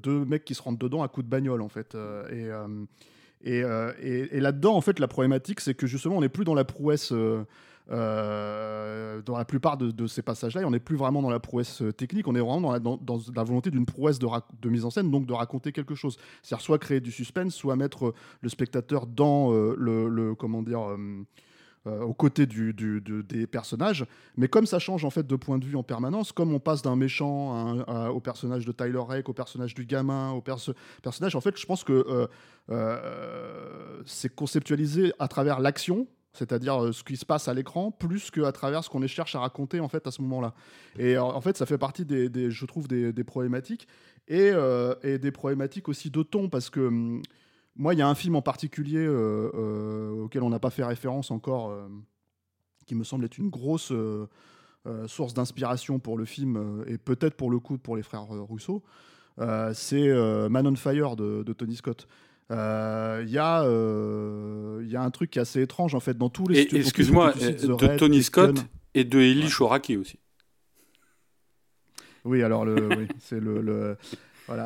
deux 0.02 0.24
mecs 0.24 0.44
qui 0.44 0.54
se 0.54 0.62
rentrent 0.62 0.78
dedans 0.78 1.02
à 1.02 1.08
coups 1.08 1.24
de 1.24 1.30
bagnole 1.30 1.62
en 1.62 1.68
fait 1.68 1.96
et 2.30 2.48
et, 3.44 3.64
et, 4.00 4.36
et 4.36 4.40
là-dedans 4.40 4.76
en 4.76 4.80
fait 4.80 5.00
la 5.00 5.08
problématique 5.08 5.60
c'est 5.60 5.74
que 5.74 5.88
justement 5.88 6.18
on 6.18 6.20
n'est 6.20 6.28
plus 6.28 6.44
dans 6.44 6.54
la 6.54 6.64
prouesse 6.64 7.12
euh, 7.92 9.20
dans 9.22 9.36
la 9.36 9.44
plupart 9.44 9.76
de, 9.76 10.06
ces 10.06 10.22
passages-là, 10.22 10.62
on 10.64 10.70
n'est 10.70 10.80
plus 10.80 10.96
vraiment 10.96 11.20
dans 11.20 11.30
la 11.30 11.40
prouesse 11.40 11.82
euh, 11.82 11.92
technique, 11.92 12.26
on 12.26 12.34
est 12.34 12.40
vraiment 12.40 12.60
dans 12.80 13.18
la, 13.34 13.44
volonté 13.44 13.70
d'une 13.70 13.84
prouesse 13.84 14.18
de, 14.18 14.68
mise 14.68 14.84
en 14.84 14.90
scène, 14.90 15.10
donc 15.10 15.26
de 15.26 15.32
raconter 15.32 15.72
quelque 15.72 15.94
chose. 15.94 16.16
C'est-à-dire 16.42 16.64
soit 16.64 16.78
créer 16.78 17.00
du 17.00 17.12
suspense, 17.12 17.54
soit 17.54 17.76
mettre 17.76 18.06
euh, 18.06 18.14
le 18.40 18.48
spectateur 18.48 19.06
dans 19.06 19.50
le, 19.52 20.34
comment 20.34 20.62
dire. 20.62 20.96
aux 21.86 22.14
côtés 22.14 22.46
des 22.46 23.46
personnages. 23.46 24.06
Mais 24.36 24.48
comme 24.48 24.66
ça 24.66 24.78
change 24.78 25.04
en 25.04 25.10
fait 25.10 25.26
de 25.26 25.36
point 25.36 25.58
de 25.58 25.64
vue 25.64 25.76
en 25.76 25.82
permanence, 25.82 26.32
comme 26.32 26.54
on 26.54 26.60
passe 26.60 26.82
d'un 26.82 26.96
méchant 26.96 27.78
au 28.08 28.20
personnage 28.20 28.64
de 28.64 28.72
Tyler 28.72 29.00
Rake, 29.06 29.28
au 29.28 29.32
personnage 29.32 29.74
du 29.74 29.84
gamin, 29.84 30.30
au 30.30 30.40
personnage, 30.40 31.34
en 31.34 31.40
fait, 31.40 31.58
je 31.58 31.66
pense 31.66 31.84
que 31.84 32.28
c'est 34.06 34.34
conceptualisé 34.34 35.12
à 35.18 35.28
travers 35.28 35.60
l'action, 35.60 36.06
c'est-à-dire 36.32 36.82
euh, 36.82 36.92
ce 36.92 37.04
qui 37.04 37.16
se 37.16 37.26
passe 37.26 37.48
à 37.48 37.54
l'écran, 37.54 37.90
plus 37.90 38.30
qu'à 38.30 38.52
travers 38.52 38.82
ce 38.82 38.90
qu'on 38.90 39.06
cherche 39.06 39.34
à 39.34 39.40
raconter 39.40 39.80
en 39.80 39.88
fait 39.88 40.06
à 40.06 40.10
ce 40.10 40.22
moment-là. 40.22 40.54
Et 40.98 41.18
en 41.18 41.40
fait, 41.40 41.56
ça 41.56 41.66
fait 41.66 41.78
partie 41.78 42.04
des, 42.04 42.50
je 42.50 42.66
trouve, 42.66 42.88
des, 42.88 43.24
problématiques 43.24 43.86
euh, 44.30 44.94
et, 45.02 45.18
des 45.18 45.30
problématiques 45.30 45.88
aussi 45.88 46.10
de 46.10 46.22
ton, 46.22 46.48
parce 46.48 46.70
que 46.70 46.80
hum, 46.80 47.22
moi, 47.76 47.94
il 47.94 47.98
y 47.98 48.02
a 48.02 48.08
un 48.08 48.14
film 48.14 48.36
en 48.36 48.42
particulier 48.42 49.04
euh, 49.06 50.10
auquel 50.10 50.42
on 50.42 50.50
n'a 50.50 50.58
pas 50.58 50.70
fait 50.70 50.84
référence 50.84 51.30
encore, 51.30 51.74
qui 52.86 52.94
me 52.94 53.04
semble 53.04 53.24
être 53.24 53.38
une 53.38 53.48
grosse 53.48 53.92
source 55.06 55.32
d'inspiration 55.32 55.98
pour 55.98 56.18
le 56.18 56.24
film 56.26 56.84
et 56.86 56.98
peut-être 56.98 57.34
pour 57.34 57.50
le 57.50 57.60
coup 57.60 57.78
pour 57.78 57.96
les 57.96 58.02
frères 58.02 58.26
Rousseau. 58.26 58.82
c'est 59.72 60.08
Man 60.50 60.66
on 60.66 60.76
Fire 60.76 61.16
de 61.16 61.52
Tony 61.54 61.76
Scott. 61.76 62.06
Il 62.52 62.58
euh, 62.58 63.24
y, 63.26 63.38
euh, 63.38 64.84
y, 64.86 64.94
a 64.94 65.00
un 65.00 65.10
truc 65.10 65.30
qui 65.30 65.38
est 65.38 65.42
assez 65.42 65.62
étrange 65.62 65.94
en 65.94 66.00
fait 66.00 66.18
dans 66.18 66.28
tous 66.28 66.48
les. 66.48 66.60
Excuse-moi, 66.76 67.32
de 67.32 67.96
Tony 67.96 68.22
Scott 68.22 68.58
et 68.92 69.04
de 69.04 69.20
Eli 69.20 69.48
Shoraki 69.48 69.96
aussi. 69.96 70.18
Oui, 72.26 72.42
alors 72.42 72.66
le, 72.66 72.88
oui, 72.90 73.08
c'est 73.20 73.40
le, 73.40 73.96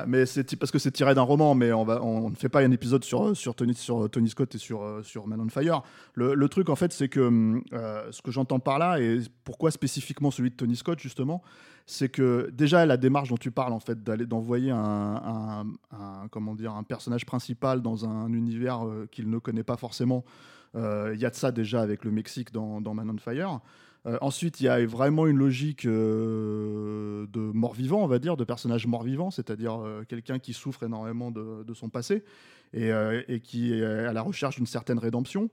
mais 0.07 0.25
parce 0.59 0.71
que 0.71 0.79
c'est 0.79 0.91
tiré 0.91 1.15
d'un 1.15 1.23
roman, 1.23 1.55
mais 1.55 1.73
on 1.73 2.31
ne 2.31 2.35
fait 2.35 2.49
pas 2.49 2.61
un 2.61 2.71
épisode 2.71 3.05
sur 3.05 3.35
Tony 3.55 3.75
sur 3.75 4.09
Tony 4.11 4.29
Scott 4.29 4.55
et 4.55 4.59
sur 4.59 5.01
sur 5.03 5.27
Man 5.27 5.41
on 5.41 5.49
Fire. 5.49 5.83
Le, 6.15 6.49
truc 6.49 6.69
en 6.69 6.77
fait, 6.77 6.93
c'est 6.93 7.09
que 7.09 7.61
euh, 7.73 8.13
ce 8.13 8.23
que 8.23 8.31
j'entends 8.31 8.59
par 8.61 8.79
là 8.79 8.99
et 9.01 9.21
pourquoi 9.45 9.71
spécifiquement 9.71 10.31
celui 10.31 10.51
de 10.51 10.57
Tony 10.57 10.77
Scott 10.77 10.99
justement, 10.99 11.43
c'est 11.87 12.09
que 12.09 12.51
déjà 12.53 12.87
la 12.87 12.97
démarche 12.97 13.29
dont 13.29 13.37
tu 13.37 13.51
parles 13.51 13.73
en 13.73 13.81
fait 13.81 14.03
d'envoyer 14.03 14.71
un, 14.71 15.65
un 15.93 16.83
personnage 16.83 17.27
principal 17.27 17.83
dans 17.83 18.07
un 18.07 18.33
univers 18.33 18.87
euh, 18.87 19.07
qu'il 19.11 19.31
ne 19.31 19.39
connaît 19.39 19.63
pas 19.63 19.77
forcément 19.77 20.25
euh, 20.77 21.13
il 21.15 21.21
y 21.21 21.25
a 21.25 21.31
de 21.31 21.35
ça 21.35 21.53
déjà 21.53 21.81
avec 21.81 22.05
le 22.05 22.11
Mexique 22.11 22.53
dans, 22.53 22.81
dans 22.81 22.93
Man 22.93 23.11
on 23.11 23.19
Fire 23.19 23.61
euh, 24.07 24.19
ensuite, 24.21 24.61
il 24.61 24.65
y 24.65 24.69
a 24.69 24.85
vraiment 24.87 25.27
une 25.27 25.37
logique 25.37 25.87
de 25.87 27.27
mort-vivant, 27.35 28.03
on 28.03 28.07
va 28.07 28.19
dire, 28.19 28.37
de 28.37 28.45
personnage 28.45 28.87
mort-vivant, 28.87 29.31
c'est-à-dire 29.31 29.81
quelqu'un 30.09 30.39
qui 30.39 30.53
souffre 30.53 30.85
énormément 30.85 31.31
de, 31.31 31.65
de 31.65 31.75
son 31.75 31.89
passé 31.89 32.25
et, 32.73 32.91
et, 33.29 33.41
qui 33.41 33.73
est 33.73 33.85
à 33.85 34.13
la 34.13 34.23
recherche 34.23 34.57
d'une 34.57 34.67
certaine 34.67 34.99
rédemption. 34.99 35.51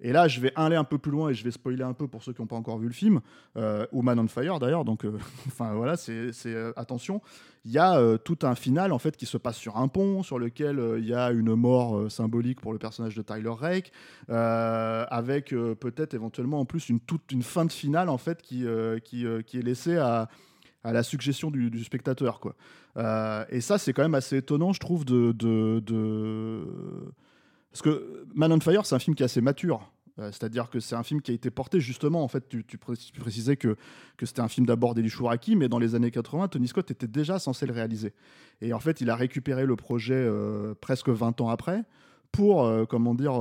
Et 0.00 0.12
là, 0.12 0.28
je 0.28 0.40
vais 0.40 0.52
aller 0.56 0.76
un 0.76 0.84
peu 0.84 0.98
plus 0.98 1.10
loin 1.10 1.30
et 1.30 1.34
je 1.34 1.44
vais 1.44 1.50
spoiler 1.50 1.82
un 1.82 1.92
peu 1.92 2.08
pour 2.08 2.22
ceux 2.22 2.32
qui 2.32 2.42
n'ont 2.42 2.46
pas 2.46 2.56
encore 2.56 2.78
vu 2.78 2.88
le 2.88 2.92
film, 2.92 3.20
euh, 3.56 3.86
ou 3.92 4.02
Man 4.02 4.18
on 4.18 4.28
Fire 4.28 4.58
d'ailleurs. 4.58 4.84
Donc, 4.84 5.04
euh, 5.04 5.18
enfin 5.46 5.72
voilà, 5.74 5.96
c'est 5.96 6.32
euh, 6.46 6.72
attention. 6.76 7.22
Il 7.64 7.72
y 7.72 7.78
a 7.78 8.18
tout 8.18 8.38
un 8.42 8.54
final 8.54 8.92
en 8.92 8.98
fait 8.98 9.16
qui 9.16 9.24
se 9.24 9.38
passe 9.38 9.56
sur 9.56 9.78
un 9.78 9.88
pont, 9.88 10.22
sur 10.22 10.38
lequel 10.38 10.78
il 10.98 11.06
y 11.06 11.14
a 11.14 11.30
une 11.30 11.54
mort 11.54 12.10
symbolique 12.10 12.60
pour 12.60 12.74
le 12.74 12.78
personnage 12.78 13.14
de 13.14 13.22
Tyler 13.22 13.48
Rake, 13.48 13.90
avec 14.28 15.48
peut-être 15.80 16.12
éventuellement 16.12 16.60
en 16.60 16.66
plus 16.66 16.90
une 16.90 17.00
toute 17.00 17.32
une 17.32 17.42
fin 17.42 17.64
de 17.64 17.72
finale 17.72 18.10
en 18.10 18.18
fait 18.18 18.42
qui 18.42 18.66
qui, 19.02 19.24
est 19.24 19.62
laissée 19.62 19.96
à 19.96 20.28
la 20.84 21.02
suggestion 21.02 21.50
du, 21.50 21.82
spectateur 21.84 22.38
quoi. 22.38 22.54
et 23.48 23.62
ça 23.62 23.78
c'est 23.78 23.94
quand 23.94 24.02
même 24.02 24.14
assez 24.14 24.36
étonnant 24.36 24.74
je 24.74 24.80
trouve 24.80 25.06
de, 25.06 25.32
de... 25.32 26.62
parce 27.74 27.82
que 27.82 28.24
Man 28.34 28.52
on 28.52 28.60
Fire 28.60 28.86
c'est 28.86 28.94
un 28.94 29.00
film 29.00 29.14
qui 29.14 29.22
est 29.22 29.26
assez 29.26 29.40
mature 29.40 29.90
euh, 30.18 30.30
c'est-à-dire 30.30 30.70
que 30.70 30.80
c'est 30.80 30.94
un 30.94 31.02
film 31.02 31.20
qui 31.20 31.32
a 31.32 31.34
été 31.34 31.50
porté 31.50 31.80
justement, 31.80 32.22
en 32.22 32.28
fait, 32.28 32.48
tu, 32.48 32.78
précisais 32.78 33.56
que, 33.56 33.76
que 34.16 34.26
c'était 34.26 34.40
un 34.40 34.48
film 34.48 34.66
d'abord 34.66 34.94
d'Eli 34.94 35.08
Chouraki, 35.08 35.56
mais 35.56 35.68
dans 35.68 35.78
les 35.78 35.94
années 35.94 36.10
80, 36.10 36.48
Tony 36.48 36.68
Scott 36.68 36.90
était 36.90 37.08
déjà 37.08 37.38
censé 37.38 37.66
le 37.66 37.72
réaliser. 37.72 38.12
Et 38.60 38.72
en 38.72 38.78
fait, 38.78 39.00
il 39.00 39.10
a 39.10 39.16
récupéré 39.16 39.66
le 39.66 39.76
projet 39.76 40.14
euh, 40.14 40.74
presque 40.80 41.08
20 41.08 41.40
ans 41.40 41.48
après 41.48 41.82
pour, 42.30 42.64
euh, 42.64 42.84
comment 42.84 43.14
dire, 43.14 43.34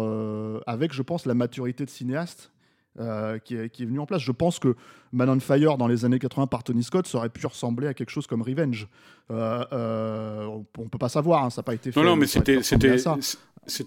avec, 0.67 0.93
je 0.93 1.01
pense, 1.01 1.25
la 1.25 1.33
maturité 1.33 1.85
de 1.85 1.89
cinéaste 1.89 2.51
qui, 2.95 3.55
est, 3.55 3.69
qui, 3.69 3.83
est, 3.83 3.85
venu 3.85 3.99
en 3.99 4.05
place. 4.05 4.21
Je 4.21 4.31
pense 4.31 4.59
que 4.59 4.75
Man 5.11 5.29
on 5.29 5.39
Fire 5.39 5.77
dans 5.77 5.87
les 5.87 6.05
années 6.05 6.19
80 6.19 6.47
par 6.47 6.63
Tony 6.63 6.83
Scott 6.83 7.07
ça 7.07 7.17
aurait 7.17 7.29
pu 7.29 7.45
ressembler 7.45 7.87
à 7.87 7.93
quelque 7.93 8.11
chose 8.11 8.27
comme 8.27 8.41
Revenge. 8.41 8.87
Euh, 9.31 9.65
euh, 9.71 10.45
on 10.77 10.87
peut 10.89 10.97
pas 10.97 11.09
savoir, 11.09 11.43
hein, 11.43 11.49
ça 11.49 11.61
n'a 11.61 11.63
pas 11.63 11.73
été 11.73 11.91
fait. 11.91 11.99
Non, 11.99 12.05
non, 12.05 12.15
mais 12.15 12.27
c'était 12.27 12.61
c'était 12.61 12.97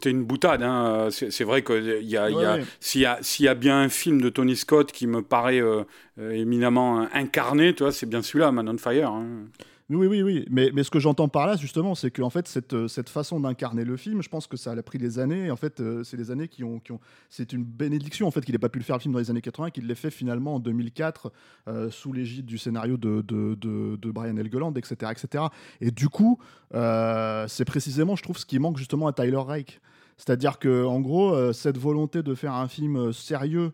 une 0.04 0.24
boutade. 0.24 0.62
Hein. 0.62 1.08
C'est 1.10 1.44
vrai 1.44 1.62
que 1.62 2.00
y 2.02 2.16
a, 2.16 2.30
y 2.30 2.64
s'il 2.80 3.02
y, 3.02 3.44
y, 3.44 3.48
a 3.48 3.54
bien 3.54 3.80
un 3.80 3.88
film 3.88 4.20
de 4.20 4.28
Tony 4.28 4.56
Scott 4.56 4.92
qui 4.92 5.06
me 5.06 5.22
paraît 5.22 5.60
euh, 5.60 5.84
éminemment 6.18 7.06
incarné, 7.12 7.74
c'est 7.90 8.08
bien 8.08 8.22
celui-là, 8.22 8.52
Man 8.52 8.68
on 8.68 8.78
Fire. 8.78 9.10
Hein. 9.10 9.48
Oui, 9.88 10.08
oui, 10.08 10.22
oui. 10.22 10.44
Mais, 10.50 10.82
ce 10.82 10.90
que 10.90 10.98
j'entends 10.98 11.28
par 11.28 11.46
là, 11.46 11.54
justement, 11.54 11.94
c'est 11.94 12.10
que 12.10 12.20
en 12.20 12.30
fait, 12.30 12.48
cette, 12.48 12.72
euh, 12.72 12.88
cette 12.88 13.08
façon 13.08 13.38
d'incarner 13.38 13.84
le 13.84 13.96
film, 13.96 14.20
je 14.20 14.28
pense 14.28 14.48
que 14.48 14.56
ça 14.56 14.72
a 14.72 14.82
pris 14.82 14.98
des 14.98 15.20
années. 15.20 15.48
En 15.48 15.56
fait, 15.56 15.78
euh, 15.80 16.02
c'est 16.02 16.16
des 16.16 16.32
années 16.32 16.48
qui 16.48 16.64
ont. 16.64 16.80
Qui 16.80 16.90
ont... 16.90 16.98
C'est 17.30 17.52
une 17.52 17.62
bénédiction, 17.62 18.26
en 18.26 18.32
fait, 18.32 18.40
qu'il 18.44 18.52
n'ait 18.52 18.58
pas 18.58 18.68
pu 18.68 18.80
le 18.80 18.84
faire 18.84 18.96
le 18.96 19.00
film 19.00 19.12
dans 19.12 19.20
les 19.20 19.30
années 19.30 19.40
80, 19.40 19.70
qu'il 19.70 19.86
l'ait 19.86 19.94
fait 19.94 20.10
finalement 20.10 20.56
en 20.56 20.58
2004, 20.58 21.32
euh, 21.68 21.88
sous 21.90 22.12
l'égide 22.12 22.46
du 22.46 22.58
scénario 22.58 22.96
de, 22.96 23.20
de, 23.22 23.54
de, 23.54 24.10
Brian 24.10 24.36
Helgeland, 24.36 24.74
etc., 24.74 25.12
etc. 25.12 25.44
Et 25.80 25.92
du 25.92 26.08
coup, 26.08 26.40
c'est 26.72 27.64
précisément, 27.64 28.16
je 28.16 28.24
trouve, 28.24 28.38
ce 28.38 28.46
qui 28.46 28.58
manque 28.58 28.78
justement 28.78 29.06
à 29.06 29.12
Tyler 29.12 29.36
Reich. 29.36 29.80
C'est-à-dire 30.16 30.58
que, 30.58 30.84
en 30.84 31.00
gros, 31.00 31.52
cette 31.52 31.78
volonté 31.78 32.22
de 32.24 32.34
faire 32.34 32.54
un 32.54 32.66
film 32.66 33.12
sérieux, 33.12 33.72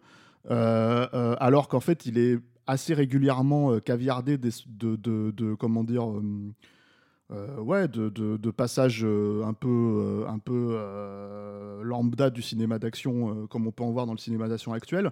alors 0.49 1.69
qu'en 1.69 1.81
fait, 1.81 2.05
il 2.05 2.19
est 2.19 2.39
assez 2.67 2.95
régulièrement 2.95 3.73
euh, 3.73 3.81
caviardé 3.81 4.39
de, 4.39 4.51
de, 4.97 5.31
de, 5.31 5.55
comment 5.55 5.85
dire 5.85 6.09
euh, 6.09 6.23
euh, 7.33 7.59
ouais, 7.61 7.89
de, 7.89 8.09
de, 8.09 8.51
passages 8.51 9.05
un 9.05 9.55
peu, 9.55 10.25
un 10.29 10.39
peu 10.39 10.79
lambda 11.83 12.31
du 12.31 12.43
cinéma 12.43 12.79
d'action, 12.79 13.47
comme 13.47 13.67
on 13.67 13.73
peut 13.73 13.85
en 13.85 13.91
voir 13.91 14.07
dans 14.07 14.13
le 14.13 14.19
cinéma 14.19 14.49
d'action 14.49 14.75
actuel, 14.75 15.11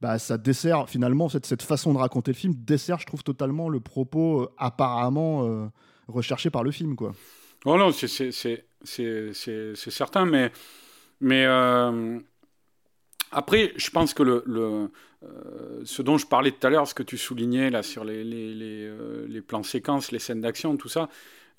bah, 0.00 0.18
ça 0.18 0.36
dessert 0.36 0.88
finalement 0.88 1.28
cette, 1.28 1.46
cette 1.46 1.62
façon 1.62 1.92
de 1.92 1.98
raconter 1.98 2.32
le 2.32 2.36
film 2.36 2.54
dessert, 2.56 2.98
je 2.98 3.06
trouve 3.06 3.22
totalement 3.22 3.68
le 3.68 3.78
propos 3.78 4.48
apparemment 4.58 5.70
recherché 6.08 6.50
par 6.50 6.64
le 6.64 6.72
film, 6.72 6.96
quoi. 6.96 7.12
Oh 7.64 7.76
non, 7.76 7.92
c'est 7.92 8.32
certain, 9.74 10.24
mais 10.26 10.50
mais 11.20 11.46
après, 13.32 13.72
je 13.76 13.90
pense 13.90 14.14
que 14.14 14.22
le, 14.22 14.44
euh, 15.22 15.82
ce 15.84 16.02
dont 16.02 16.18
je 16.18 16.26
parlais 16.26 16.50
tout 16.50 16.66
à 16.66 16.70
l'heure, 16.70 16.86
ce 16.88 16.94
que 16.94 17.02
tu 17.02 17.18
soulignais 17.18 17.70
là 17.70 17.82
sur 17.82 18.04
les, 18.04 18.24
les, 18.24 18.86
euh, 18.86 19.26
les 19.28 19.40
plans 19.40 19.62
séquences, 19.62 20.12
les 20.12 20.18
scènes 20.18 20.40
d'action, 20.40 20.76
tout 20.76 20.88
ça, 20.88 21.08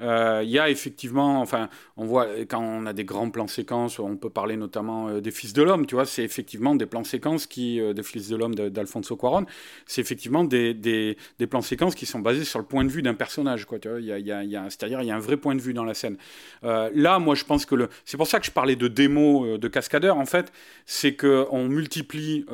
Euh, 0.02 0.42
il 0.44 0.50
y 0.50 0.60
a 0.60 0.70
effectivement, 0.70 1.42
enfin, 1.42 1.70
on 1.98 2.06
voit 2.06 2.28
quand 2.50 2.62
on 2.62 2.86
a 2.86 2.94
des 2.94 3.04
grands 3.04 3.30
plans 3.30 3.48
séquences, 3.48 4.00
on 4.00 4.18
peut 4.18 4.30
parler 4.30 4.58
notamment 4.58 5.10
euh, 5.10 5.22
des 5.22 5.32
Fils 5.32 5.54
de 5.54 5.62
l'homme, 5.62 5.86
tu 5.86 5.96
vois, 5.96 6.06
c'est 6.06 6.24
effectivement 6.24 6.76
des 6.76 6.86
plans 6.86 7.04
séquences 7.04 7.46
qui, 7.46 7.80
euh, 7.80 7.94
des 7.94 8.04
Fils 8.04 8.28
de 8.30 8.36
l'homme 8.36 8.56
d'Alfonso 8.56 9.16
Cuarón, 9.16 9.46
c'est 9.86 10.02
effectivement 10.02 10.44
des, 10.44 10.74
des, 10.74 11.16
plans 11.48 11.62
séquences 11.62 11.96
qui 11.96 12.06
sont 12.06 12.20
basés 12.20 12.46
sur 12.46 12.60
le 12.60 12.66
point 12.66 12.84
de 12.84 12.90
vue 12.90 13.02
d'un 13.02 13.14
personnage, 13.14 13.66
quoi, 13.66 13.78
tu 13.80 13.90
vois, 13.90 14.00
y 14.00 14.12
a, 14.12 14.20
y 14.20 14.56
a, 14.56 14.64
c'est-à-dire 14.70 15.02
il 15.02 15.08
y 15.08 15.12
a 15.12 15.16
un 15.16 15.20
vrai 15.20 15.38
point 15.38 15.56
de 15.56 15.62
vue 15.62 15.74
dans 15.74 15.84
la 15.84 15.94
scène. 15.94 16.18
là, 16.64 17.20
moi, 17.20 17.36
je 17.36 17.44
pense 17.44 17.66
que 17.66 17.76
le, 17.76 17.90
c'est 18.06 18.18
pour 18.18 18.28
ça 18.28 18.40
que 18.40 18.46
je 18.46 18.52
parlais 18.52 18.76
de 18.76 18.88
démo 18.88 19.58
de 19.58 19.68
cascadeur, 19.68 20.18
en 20.18 20.26
fait, 20.26 20.52
c'est 20.86 21.14
que 21.14 21.46
on 21.52 21.68
multiplie 21.68 22.46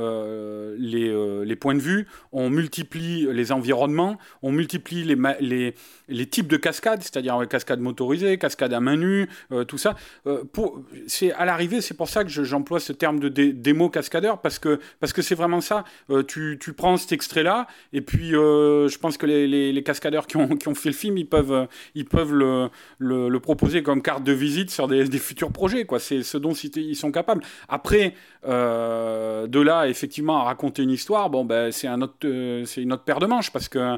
les, 0.77 1.45
les 1.45 1.55
points 1.55 1.75
de 1.75 1.79
vue, 1.79 2.07
on 2.31 2.49
multiplie 2.49 3.27
les 3.31 3.51
environnements, 3.51 4.17
on 4.41 4.51
multiplie 4.51 5.03
les, 5.03 5.17
les, 5.39 5.75
les 6.07 6.25
types 6.25 6.47
de 6.47 6.57
cascades, 6.57 7.03
c'est-à-dire 7.03 7.36
cascade 7.45 7.79
motorisée, 7.79 8.37
cascade 8.37 8.73
à 8.73 8.79
main 8.79 8.97
nue, 8.97 9.27
euh, 9.51 9.63
tout 9.63 9.77
ça. 9.77 9.95
Euh, 10.25 10.43
c'est 11.07 11.31
à 11.33 11.45
l'arrivée, 11.45 11.81
c'est 11.81 11.93
pour 11.93 12.09
ça 12.09 12.23
que 12.23 12.29
j'emploie 12.29 12.79
ce 12.79 12.93
terme 12.93 13.19
de 13.19 13.29
démo 13.29 13.89
cascadeur 13.89 14.41
parce 14.41 14.59
que 14.59 14.79
parce 14.99 15.13
que 15.13 15.21
c'est 15.21 15.35
vraiment 15.35 15.61
ça. 15.61 15.83
Euh, 16.09 16.23
tu, 16.23 16.57
tu, 16.59 16.73
prends 16.73 16.97
cet 16.97 17.11
extrait-là 17.11 17.67
et 17.93 18.01
puis 18.01 18.29
je 18.31 18.97
pense 18.97 19.17
que 19.17 19.25
les, 19.25 19.83
cascadeurs 19.83 20.27
qui 20.27 20.37
ont, 20.37 20.49
qui 20.57 20.67
ont, 20.67 20.75
fait 20.75 20.89
le 20.89 20.95
film, 20.95 21.17
ils 21.17 21.27
peuvent 21.27 21.67
ils 21.95 22.05
peuvent 22.05 22.33
le, 22.33 22.69
le, 22.99 23.39
proposer 23.39 23.83
comme 23.83 24.01
carte 24.01 24.23
de 24.23 24.33
visite 24.33 24.69
sur 24.69 24.87
des, 24.87 25.05
des 25.05 25.19
futurs 25.19 25.51
projets. 25.51 25.85
Quoi, 25.85 25.99
c'est 25.99 26.23
ce 26.23 26.37
dont 26.37 26.53
ils 26.53 26.95
sont 26.95 27.11
capables. 27.11 27.43
Après, 27.69 28.13
de 28.43 29.59
là 29.59 29.87
effectivement 29.87 30.41
à 30.41 30.43
raconter 30.43 30.83
une 30.83 30.91
histoire, 30.91 31.29
bon 31.29 31.45
ben 31.45 31.71
c'est 31.71 31.87
un 31.87 32.01
autre 32.01 32.15
c'est 32.65 32.81
une 32.81 32.93
autre 32.93 33.03
paire 33.03 33.19
de 33.19 33.27
manches 33.27 33.51
parce 33.51 33.69
que 33.69 33.97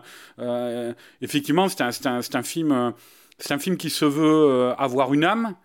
effectivement 1.22 1.68
c'est 1.70 1.82
un, 1.82 1.90
un, 2.06 2.20
un 2.34 2.44
film 2.44 2.94
c'est 3.40 3.54
un 3.54 3.60
film 3.60 3.78
qui 3.78 3.90
se 3.90 4.06
veut 4.06 4.24
euh, 4.26 4.76
avoir 4.76 5.14
une 5.14 5.24
âme, 5.24 5.56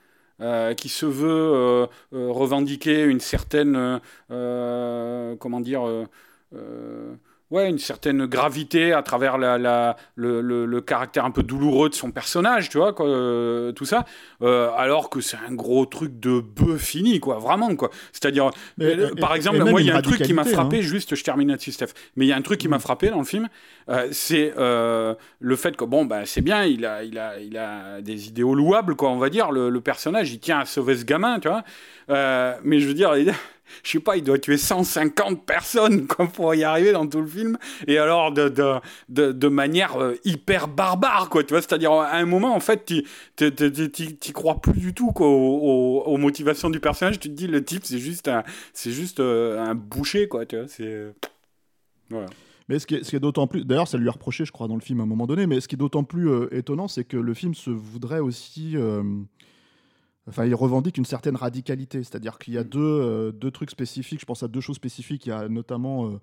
euh, 0.40 0.74
qui 0.74 0.88
se 0.88 1.06
veut 1.06 1.26
euh, 1.28 1.86
revendiquer 2.12 3.02
une 3.02 3.20
certaine, 3.20 4.00
comment 4.28 5.60
dire, 5.60 5.82
ouais, 7.54 7.70
une 7.70 7.78
certaine 7.78 8.26
gravité 8.26 8.92
à 8.92 9.02
travers 9.02 9.38
la, 9.38 9.58
la 9.58 9.96
le, 10.16 10.40
le, 10.40 10.80
caractère 10.80 11.24
un 11.24 11.30
peu 11.30 11.42
douloureux 11.42 11.88
de 11.88 11.94
son 11.94 12.10
personnage, 12.10 12.68
tu 12.68 12.78
vois, 12.78 12.92
quoi, 12.92 13.06
euh, 13.06 13.72
tout 13.72 13.84
ça, 13.84 14.04
euh, 14.42 14.70
alors 14.76 15.08
que 15.08 15.20
c'est 15.20 15.36
un 15.48 15.54
gros 15.54 15.86
truc 15.86 16.18
de 16.18 16.40
bœuf 16.40 16.80
fini, 16.80 17.20
quoi, 17.20 17.38
vraiment, 17.38 17.74
quoi. 17.76 17.90
C'est-à-dire, 18.12 18.50
euh, 18.80 19.14
par 19.20 19.34
exemple, 19.36 19.62
moi, 19.64 19.80
il 19.80 19.86
y 19.86 19.90
a 19.90 19.96
un 19.96 20.02
truc 20.02 20.20
qui 20.22 20.32
m'a 20.32 20.44
frappé, 20.44 20.78
hein. 20.78 20.82
juste, 20.82 21.14
je 21.14 21.22
termine 21.22 21.48
là-dessus, 21.48 21.72
Steph, 21.72 21.94
mais 22.16 22.26
il 22.26 22.28
y 22.28 22.32
a 22.32 22.36
un 22.36 22.42
truc 22.42 22.58
qui 22.58 22.68
m'a 22.68 22.78
mm. 22.78 22.80
frappé 22.80 23.10
dans 23.10 23.18
le 23.20 23.24
film, 23.24 23.48
c'est 24.10 24.52
le 24.56 25.56
fait 25.56 25.76
que, 25.76 25.84
bon, 25.84 26.04
bah, 26.04 26.26
c'est 26.26 26.42
bien, 26.42 26.64
il 26.64 26.84
a, 26.84 27.04
il, 27.04 27.18
a, 27.18 27.38
il 27.38 27.56
a 27.56 28.00
des 28.00 28.28
idéaux 28.28 28.54
louables, 28.54 28.96
quoi, 28.96 29.10
on 29.10 29.18
va 29.18 29.30
dire, 29.30 29.52
le, 29.52 29.70
le 29.70 29.80
personnage, 29.80 30.32
il 30.32 30.40
tient 30.40 30.58
à 30.58 30.64
sauver 30.64 30.96
ce 30.96 31.04
gamin, 31.04 31.38
tu 31.38 31.48
vois, 31.48 31.62
mais 32.64 32.80
je 32.80 32.88
veux 32.88 32.94
dire, 32.94 33.14
je 33.82 33.90
sais 33.90 34.00
pas, 34.00 34.16
il 34.16 34.24
doit 34.24 34.38
tuer 34.38 34.58
150 34.58 35.44
personnes 35.44 36.06
pour 36.34 36.54
y 36.54 36.64
arriver 36.64 36.92
dans 36.92 37.06
tout 37.06 37.20
le 37.20 37.26
film. 37.26 37.58
Et 37.86 37.98
alors, 37.98 38.32
de, 38.32 38.48
de, 39.08 39.32
de, 39.32 39.48
manière 39.48 40.00
euh, 40.00 40.14
hyper 40.24 40.68
barbare, 40.68 41.28
quoi. 41.30 41.42
Tu 41.44 41.54
vois, 41.54 41.62
c'est-à-dire, 41.62 41.92
à 41.92 42.16
un 42.16 42.26
moment, 42.26 42.54
en 42.54 42.60
fait, 42.60 42.84
tu 42.86 44.32
crois 44.32 44.60
plus 44.60 44.78
du 44.78 44.94
tout 44.94 45.12
quoi, 45.12 45.26
aux, 45.28 46.16
motivations 46.16 46.70
du 46.70 46.80
personnage. 46.80 47.18
Tu 47.18 47.28
te 47.28 47.34
dis, 47.34 47.46
le 47.46 47.64
type, 47.64 47.84
c'est 47.84 47.98
juste 47.98 48.28
un, 48.28 48.44
c'est 48.72 48.92
juste 48.92 49.20
euh, 49.20 49.58
un 49.58 49.74
boucher, 49.74 50.28
quoi. 50.28 50.46
Tu 50.46 50.56
vois, 50.56 50.68
c'est. 50.68 50.84
Euh, 50.84 51.12
voilà. 52.10 52.26
Mais 52.68 52.78
ce 52.78 52.86
qui 52.86 52.94
est, 52.94 53.14
est 53.14 53.20
d'autant 53.20 53.46
plus, 53.46 53.64
d'ailleurs, 53.64 53.88
ça 53.88 53.98
lui 53.98 54.08
a 54.08 54.12
reproché, 54.12 54.46
je 54.46 54.52
crois, 54.52 54.68
dans 54.68 54.76
le 54.76 54.80
film 54.80 55.00
à 55.00 55.02
un 55.02 55.06
moment 55.06 55.26
donné. 55.26 55.46
Mais 55.46 55.60
ce 55.60 55.68
qui 55.68 55.74
est 55.74 55.78
d'autant 55.78 56.04
plus 56.04 56.30
étonnant, 56.50 56.88
c'est 56.88 57.04
que 57.04 57.18
le 57.18 57.34
film 57.34 57.54
se 57.54 57.68
voudrait 57.68 58.20
aussi 58.20 58.76
Enfin, 60.26 60.46
il 60.46 60.54
revendique 60.54 60.96
une 60.96 61.04
certaine 61.04 61.36
radicalité, 61.36 62.02
c'est-à-dire 62.02 62.38
qu'il 62.38 62.54
y 62.54 62.58
a 62.58 62.64
mm. 62.64 62.68
deux, 62.68 62.80
euh, 62.80 63.32
deux, 63.32 63.50
trucs 63.50 63.70
spécifiques, 63.70 64.20
je 64.20 64.26
pense 64.26 64.42
à 64.42 64.48
deux 64.48 64.60
choses 64.60 64.76
spécifiques. 64.76 65.26
Il 65.26 65.30
y 65.30 65.32
a 65.32 65.48
notamment 65.48 66.06
euh, 66.06 66.20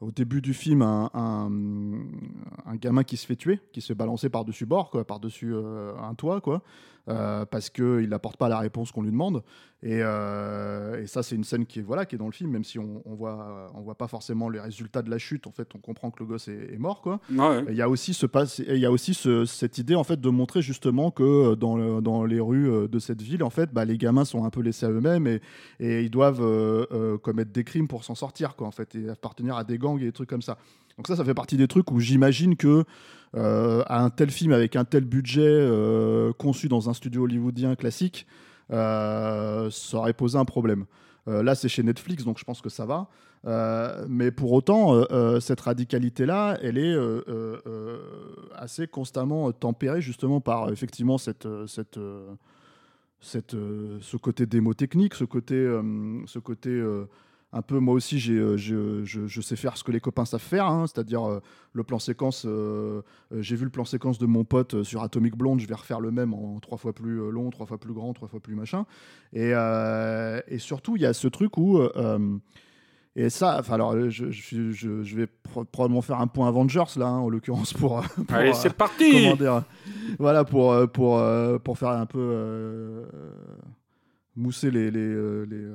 au 0.00 0.10
début 0.10 0.40
du 0.40 0.54
film 0.54 0.82
un, 0.82 1.10
un, 1.14 2.76
gamin 2.76 3.04
qui 3.04 3.16
se 3.16 3.26
fait 3.26 3.36
tuer, 3.36 3.60
qui 3.72 3.80
se 3.80 3.88
fait 3.88 3.94
balancer 3.94 4.28
par-dessus 4.28 4.66
bord, 4.66 4.90
par-dessus 5.06 5.52
euh, 5.54 5.96
un 5.98 6.14
toit, 6.14 6.40
quoi. 6.40 6.62
Euh, 7.08 7.44
parce 7.44 7.68
qu'il 7.68 8.08
n'apporte 8.08 8.38
pas 8.38 8.48
la 8.48 8.58
réponse 8.58 8.90
qu'on 8.90 9.02
lui 9.02 9.10
demande. 9.10 9.42
Et, 9.82 10.00
euh, 10.00 11.02
et 11.02 11.06
ça, 11.06 11.22
c'est 11.22 11.36
une 11.36 11.44
scène 11.44 11.66
qui 11.66 11.80
est, 11.80 11.82
voilà, 11.82 12.06
qui 12.06 12.14
est 12.14 12.18
dans 12.18 12.24
le 12.24 12.32
film, 12.32 12.50
même 12.50 12.64
si 12.64 12.78
on 12.78 13.02
ne 13.04 13.14
voit, 13.14 13.70
on 13.74 13.82
voit 13.82 13.96
pas 13.96 14.08
forcément 14.08 14.48
les 14.48 14.58
résultats 14.58 15.02
de 15.02 15.10
la 15.10 15.18
chute. 15.18 15.46
En 15.46 15.50
fait, 15.50 15.68
on 15.74 15.78
comprend 15.78 16.10
que 16.10 16.20
le 16.20 16.26
gosse 16.26 16.48
est, 16.48 16.78
mort. 16.78 17.02
Quoi. 17.02 17.20
Il 17.68 17.74
y 17.74 17.82
a 17.82 17.90
aussi, 17.90 18.14
ce, 18.14 18.24
il 18.72 18.78
y 18.78 18.86
a 18.86 18.90
aussi 18.90 19.12
ce, 19.12 19.44
cette 19.44 19.76
idée 19.76 19.94
en 19.94 20.04
fait, 20.04 20.18
de 20.18 20.30
montrer 20.30 20.62
justement 20.62 21.10
que 21.10 21.54
dans, 21.54 21.76
le, 21.76 22.00
dans 22.00 22.24
les 22.24 22.40
rues 22.40 22.88
de 22.88 22.98
cette 22.98 23.20
ville, 23.20 23.42
en 23.42 23.50
fait, 23.50 23.70
bah, 23.70 23.84
les 23.84 23.98
gamins 23.98 24.24
sont 24.24 24.44
un 24.46 24.50
peu 24.50 24.62
laissés 24.62 24.86
à 24.86 24.90
eux-mêmes 24.90 25.26
et, 25.26 25.42
et 25.80 26.02
ils 26.02 26.10
doivent 26.10 26.40
euh, 26.40 27.18
commettre 27.18 27.52
des 27.52 27.64
crimes 27.64 27.86
pour 27.86 28.04
s'en 28.04 28.14
sortir, 28.14 28.56
quoi, 28.56 28.66
en 28.66 28.70
fait, 28.70 28.94
et 28.94 29.10
appartenir 29.10 29.56
à 29.56 29.64
des 29.64 29.76
gangs 29.76 30.00
et 30.00 30.04
des 30.04 30.12
trucs 30.12 30.30
comme 30.30 30.42
ça. 30.42 30.56
Donc 30.96 31.06
ça, 31.08 31.16
ça 31.16 31.24
fait 31.24 31.34
partie 31.34 31.56
des 31.56 31.68
trucs 31.68 31.90
où 31.90 32.00
j'imagine 32.00 32.56
que 32.56 32.84
euh, 33.34 33.82
un 33.88 34.10
tel 34.10 34.30
film 34.30 34.52
avec 34.52 34.76
un 34.76 34.84
tel 34.84 35.04
budget 35.04 35.42
euh, 35.44 36.32
conçu 36.34 36.68
dans 36.68 36.88
un 36.88 36.94
studio 36.94 37.24
hollywoodien 37.24 37.74
classique, 37.74 38.26
euh, 38.70 39.70
ça 39.70 39.98
aurait 39.98 40.12
posé 40.12 40.38
un 40.38 40.44
problème. 40.44 40.86
là, 41.26 41.54
c'est 41.54 41.70
chez 41.70 41.82
Netflix, 41.82 42.24
donc 42.24 42.38
je 42.38 42.44
pense 42.44 42.60
que 42.60 42.68
ça 42.68 42.84
va. 42.84 43.08
mais 44.08 44.30
pour 44.30 44.52
autant, 44.52 45.04
cette 45.40 45.60
radicalité-là, 45.62 46.58
elle 46.62 46.78
est 46.78 46.96
assez 48.54 48.86
constamment 48.86 49.50
tempérée 49.52 50.02
justement 50.02 50.40
par 50.40 50.70
effectivement 50.70 51.18
cette, 51.18 51.48
cette, 51.66 51.98
cette, 53.20 53.56
ce 54.00 54.16
côté 54.18 54.44
démo 54.46 54.74
technique, 54.74 55.14
ce 55.14 55.24
côté, 55.24 55.56
ce 56.26 56.38
côté 56.38 56.82
un 57.54 57.62
peu, 57.62 57.78
moi 57.78 57.94
aussi, 57.94 58.18
j'ai, 58.18 58.34
euh, 58.34 58.56
je, 58.56 59.04
je, 59.04 59.40
sais 59.40 59.54
faire 59.54 59.76
ce 59.76 59.84
que 59.84 59.92
les 59.92 60.00
copains 60.00 60.24
savent 60.24 60.40
faire, 60.40 60.66
hein, 60.66 60.86
c'est-à-dire 60.88 61.22
euh, 61.22 61.40
le 61.72 61.84
plan 61.84 62.00
séquence. 62.00 62.44
Euh, 62.46 63.02
j'ai 63.30 63.54
vu 63.54 63.62
le 63.62 63.70
plan 63.70 63.84
séquence 63.84 64.18
de 64.18 64.26
mon 64.26 64.42
pote 64.42 64.82
sur 64.82 65.04
Atomic 65.04 65.36
Blonde, 65.36 65.60
je 65.60 65.68
vais 65.68 65.74
refaire 65.74 66.00
le 66.00 66.10
même 66.10 66.34
en 66.34 66.58
trois 66.58 66.78
fois 66.78 66.92
plus 66.92 67.30
long, 67.30 67.50
trois 67.50 67.66
fois 67.66 67.78
plus 67.78 67.92
grand, 67.92 68.12
trois 68.12 68.26
fois 68.26 68.40
plus 68.40 68.56
machin. 68.56 68.86
Et, 69.32 69.52
et 69.52 70.58
surtout, 70.58 70.96
il 70.96 71.02
y 71.02 71.06
a 71.06 71.12
ce 71.12 71.28
truc 71.28 71.56
où. 71.56 71.80
et 73.14 73.30
ça, 73.30 73.56
enfin 73.60 73.74
alors, 73.74 74.10
je, 74.10 74.32
je, 74.32 74.72
je, 74.72 75.16
vais 75.16 75.28
probablement 75.70 76.02
faire 76.02 76.20
un 76.20 76.26
point 76.26 76.48
Avengers 76.48 76.82
là, 76.96 77.06
hein, 77.06 77.18
en 77.18 77.28
l'occurrence 77.28 77.72
pour, 77.72 78.02
Allez, 78.30 78.52
c'est 78.54 78.74
parti. 78.74 79.28
voilà 80.18 80.44
pour 80.44 80.74
pour 80.90 81.22
pour 81.62 81.78
faire 81.78 81.90
un 81.90 82.06
peu 82.06 83.04
mousser 84.34 84.72
les 84.72 84.90
les, 84.90 85.46
les 85.46 85.68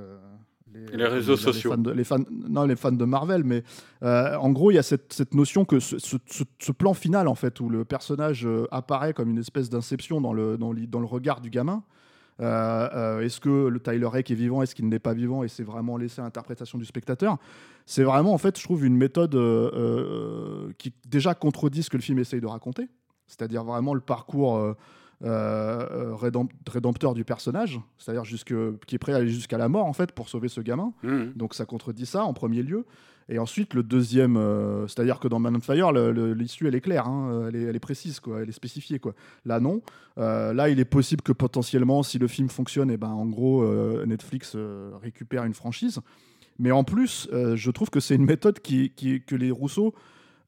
les, 0.94 1.06
réseaux 1.06 1.38
sociaux. 1.38 1.76
Les 1.94 2.04
fans, 2.04 2.18
non, 2.30 2.66
les 2.66 2.76
fans 2.76 2.92
de 2.92 3.06
Marvel, 3.06 3.44
mais 3.44 3.64
euh, 4.04 4.36
en 4.36 4.52
gros, 4.52 4.72
il 4.72 4.76
y 4.76 4.78
a 4.78 4.84
cette, 4.84 5.14
cette 5.14 5.34
notion 5.34 5.66
que 5.66 5.80
ce, 5.80 5.98
ce, 5.98 6.72
plan 6.72 6.94
final, 6.94 7.28
en 7.28 7.36
fait, 7.36 7.60
où 7.60 7.70
le 7.70 7.86
personnage 7.86 8.46
euh, 8.46 8.68
apparaît 8.72 9.14
comme 9.14 9.30
une 9.30 9.38
espèce 9.38 9.70
d'inception 9.70 10.22
dans 10.22 10.34
le, 10.34 10.58
dans, 10.58 10.74
dans, 10.74 11.00
le 11.00 11.06
regard 11.06 11.42
du 11.42 11.50
gamin. 11.50 11.84
Euh, 12.42 13.20
est-ce 13.20 13.42
que 13.42 13.68
le 13.68 13.80
Tyler 13.80 14.06
Rake 14.06 14.32
est 14.32 14.36
vivant? 14.36 14.62
Est-ce 14.62 14.74
qu'il 14.74 14.88
n'est 14.88 15.00
pas 15.00 15.14
vivant? 15.14 15.44
Et 15.44 15.50
c'est 15.50 15.64
vraiment 15.64 15.98
laissé 15.98 16.22
à 16.22 16.24
l'interprétation 16.24 16.78
du 16.78 16.86
spectateur. 16.86 17.38
C'est 17.86 18.04
vraiment, 18.04 18.34
en 18.34 18.38
fait, 18.38 18.58
je 18.58 18.64
trouve, 18.64 18.86
une 18.86 18.96
méthode 18.96 19.38
qui 20.78 20.94
déjà 21.08 21.34
contredit 21.34 21.84
ce 21.84 21.90
que 21.90 21.98
le 21.98 22.04
film 22.04 22.20
essaye 22.20 22.40
de 22.40 22.48
raconter. 22.48 22.88
C'est-à-dire 23.30 23.64
vraiment 23.64 23.94
le 23.94 24.02
parcours 24.02 24.58
euh, 24.58 24.72
euh 24.72 24.74
rédempteur 25.22 27.14
du 27.14 27.26
personnage, 27.26 27.80
c'est-à-dire 27.98 28.24
qui 28.86 28.96
est 28.96 29.00
prêt 29.00 29.14
à 29.14 29.18
aller 29.18 29.30
jusqu'à 29.30 29.58
la 29.58 29.68
mort 29.68 29.86
en 29.86 29.94
fait 29.94 30.12
pour 30.12 30.30
sauver 30.30 30.48
ce 30.48 30.62
gamin. 30.62 30.94
Mmh. 31.04 31.34
Donc 31.36 31.54
ça 31.54 31.66
contredit 31.66 32.06
ça 32.06 32.24
en 32.24 32.34
premier 32.34 32.64
lieu. 32.64 32.86
Et 33.32 33.38
ensuite 33.38 33.76
le 33.76 33.84
deuxième, 33.84 34.38
euh, 34.38 34.88
c'est-à-dire 34.88 35.20
que 35.20 35.28
dans 35.28 35.38
Man 35.38 35.56
on 35.56 35.60
Fire, 35.60 35.92
l'issue 35.92 36.68
elle 36.68 36.74
est 36.74 36.82
claire, 36.82 37.08
hein, 37.08 37.50
elle, 37.54 37.76
est, 37.76 37.80
précise, 37.80 38.20
quoi, 38.20 38.42
elle 38.42 38.50
est 38.50 38.54
spécifiée. 38.54 38.98
Quoi. 38.98 39.14
Là 39.46 39.60
non. 39.60 39.82
Euh, 40.18 40.52
là 40.54 40.70
il 40.70 40.80
est 40.80 40.86
possible 40.86 41.22
que 41.22 41.32
potentiellement 41.32 42.02
si 42.02 42.18
le 42.18 42.28
film 42.28 42.50
fonctionne, 42.50 42.90
et 42.90 42.96
eh 42.96 42.98
ben 42.98 43.10
en 43.10 43.28
gros 43.28 43.66
Netflix 44.06 44.58
récupère 45.02 45.44
une 45.44 45.54
franchise. 45.54 46.00
Mais 46.58 46.72
en 46.72 46.84
plus, 46.84 47.30
je 47.32 47.72
trouve 47.72 47.90
que 47.90 48.02
c'est 48.02 48.16
une 48.16 48.26
méthode 48.26 48.60
qui, 48.60 48.92
que 48.92 49.36
les 49.36 49.52
Rousseau 49.52 49.94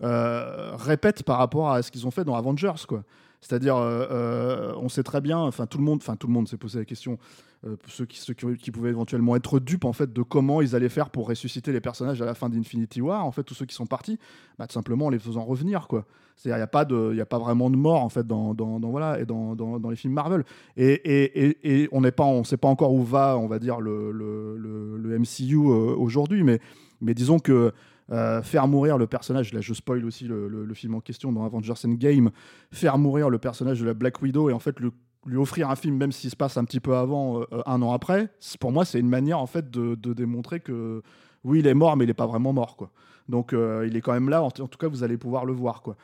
répètent 0.01 1.23
par 1.23 1.37
rapport 1.37 1.71
à 1.71 1.83
ce 1.83 1.91
qu'ils 1.91 2.07
ont 2.07 2.11
fait 2.11 2.25
dans 2.25 2.35
Avengers, 2.35 2.83
quoi. 2.87 3.03
C'est-à-dire, 3.41 3.75
euh, 3.75 4.05
euh, 4.11 4.73
on 4.77 4.87
sait 4.87 5.03
très 5.03 5.19
bien, 5.19 5.39
enfin 5.39 5.65
tout 5.65 5.79
le 5.79 5.83
monde, 5.83 5.99
enfin 6.01 6.15
tout 6.15 6.27
le 6.27 6.33
monde 6.33 6.47
s'est 6.47 6.57
posé 6.57 6.77
la 6.77 6.85
question, 6.85 7.17
euh, 7.65 7.75
ceux, 7.87 8.05
qui, 8.05 8.19
ceux 8.19 8.33
qui, 8.33 8.71
pouvaient 8.71 8.91
éventuellement 8.91 9.35
être 9.35 9.59
dupes 9.59 9.85
en 9.85 9.93
fait 9.93 10.13
de 10.13 10.21
comment 10.21 10.61
ils 10.61 10.75
allaient 10.75 10.89
faire 10.89 11.09
pour 11.09 11.27
ressusciter 11.27 11.71
les 11.71 11.81
personnages 11.81 12.21
à 12.21 12.25
la 12.25 12.35
fin 12.35 12.49
d'Infinity 12.49 13.01
War. 13.01 13.25
En 13.25 13.31
fait, 13.31 13.43
tous 13.43 13.55
ceux 13.55 13.65
qui 13.65 13.73
sont 13.73 13.87
partis, 13.87 14.19
bah, 14.59 14.67
tout 14.67 14.73
simplement 14.73 15.07
en 15.07 15.09
les 15.09 15.19
faisant 15.19 15.43
revenir, 15.43 15.87
quoi. 15.87 16.05
C'est-à-dire, 16.35 16.57
il 16.57 16.59
n'y 16.59 16.63
a 16.63 16.67
pas 16.67 16.85
de, 16.85 17.11
il 17.13 17.21
a 17.21 17.25
pas 17.25 17.39
vraiment 17.39 17.69
de 17.69 17.75
mort 17.75 18.03
en 18.03 18.09
fait 18.09 18.25
dans, 18.25 18.53
dans, 18.53 18.79
voilà 18.79 19.19
et 19.19 19.25
dans, 19.25 19.55
dans, 19.55 19.79
dans, 19.79 19.89
les 19.89 19.95
films 19.95 20.13
Marvel. 20.13 20.43
Et, 20.77 20.93
et, 20.93 21.81
et, 21.81 21.89
on 21.91 22.01
n'est 22.01 22.11
pas, 22.11 22.23
on 22.23 22.43
sait 22.43 22.57
pas 22.57 22.67
encore 22.67 22.93
où 22.93 23.03
va, 23.03 23.37
on 23.37 23.47
va 23.47 23.59
dire 23.59 23.79
le, 23.79 24.11
le, 24.11 24.57
le, 24.57 24.97
le 24.97 25.19
MCU 25.19 25.55
aujourd'hui, 25.55 26.43
mais 26.43 26.59
mais 27.01 27.13
disons 27.15 27.39
que 27.39 27.73
euh, 28.11 28.41
faire 28.41 28.67
mourir 28.67 28.97
le 28.97 29.07
personnage, 29.07 29.53
là 29.53 29.61
je 29.61 29.73
spoil 29.73 30.03
aussi 30.05 30.25
le, 30.25 30.47
le- 30.47 30.73
film 30.73 30.95
en 30.95 31.01
question 31.01 31.31
dans 31.31 31.45
Avengers 31.45 31.73
Endgame, 31.85 32.31
faire 32.71 32.97
mourir 32.97 33.29
le 33.29 33.37
personnage 33.37 33.79
de 33.79 33.85
la 33.85 33.93
Black 33.93 34.21
Widow 34.21 34.49
et 34.49 34.53
en 34.53 34.59
fait 34.59 34.77
lui 34.79 35.37
offrir 35.37 35.69
un 35.69 35.75
film 35.75 35.95
même 35.97 36.11
s'il 36.11 36.29
se 36.29 36.35
passe 36.35 36.57
un 36.57 36.65
petit 36.65 36.79
peu 36.79 36.95
avant, 36.95 37.41
euh, 37.41 37.45
un 37.65 37.81
an 37.81 37.93
après, 37.93 38.29
pour 38.59 38.71
moi 38.71 38.83
c'est 38.83 38.99
une 38.99 39.09
manière 39.09 39.39
en 39.39 39.47
fait 39.47 39.69
de, 39.69 39.95
de 39.95 40.13
démontrer 40.13 40.59
que 40.59 41.01
oui 41.43 41.59
il 41.59 41.67
est 41.67 41.73
mort 41.73 41.95
mais 41.95 42.05
il 42.05 42.07
n'est 42.07 42.13
pas 42.13 42.27
vraiment 42.27 42.53
mort 42.53 42.75
quoi. 42.75 42.91
Donc 43.29 43.53
euh, 43.53 43.85
il 43.87 43.95
est 43.95 44.01
quand 44.01 44.13
même 44.13 44.27
là, 44.27 44.43
en, 44.43 44.51
tout 44.51 44.67
cas 44.77 44.89
vous 44.89 45.03
allez 45.03 45.17
pouvoir 45.17 45.45
le 45.45 45.53
voir 45.53 45.81
quoi. 45.81 45.95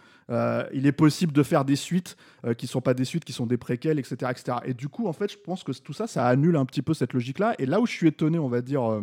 Il 0.73 0.85
est 0.85 0.93
possible 0.93 1.33
de 1.33 1.43
faire 1.43 1.65
des 1.65 1.75
suites 1.75 2.15
qui 2.57 2.67
sont 2.67 2.79
pas 2.79 2.93
des 2.93 3.05
suites, 3.05 3.25
qui 3.25 3.33
sont 3.33 3.47
des 3.47 3.57
préquels, 3.57 3.99
etc., 3.99 4.15
etc. 4.29 4.59
Et 4.65 4.73
du 4.73 4.87
coup 4.87 5.07
en 5.07 5.13
fait 5.13 5.31
je 5.31 5.37
pense 5.37 5.63
que 5.63 5.73
tout 5.73 5.93
ça 5.93 6.07
ça 6.07 6.25
annule 6.25 6.55
un 6.55 6.65
petit 6.65 6.81
peu 6.81 6.93
cette 6.93 7.13
logique 7.13 7.39
là. 7.39 7.53
Et 7.59 7.65
là 7.65 7.81
où 7.81 7.85
je 7.85 7.91
suis 7.91 8.07
étonné 8.07 8.39
on 8.39 8.47
va 8.47 8.61
dire 8.61 9.01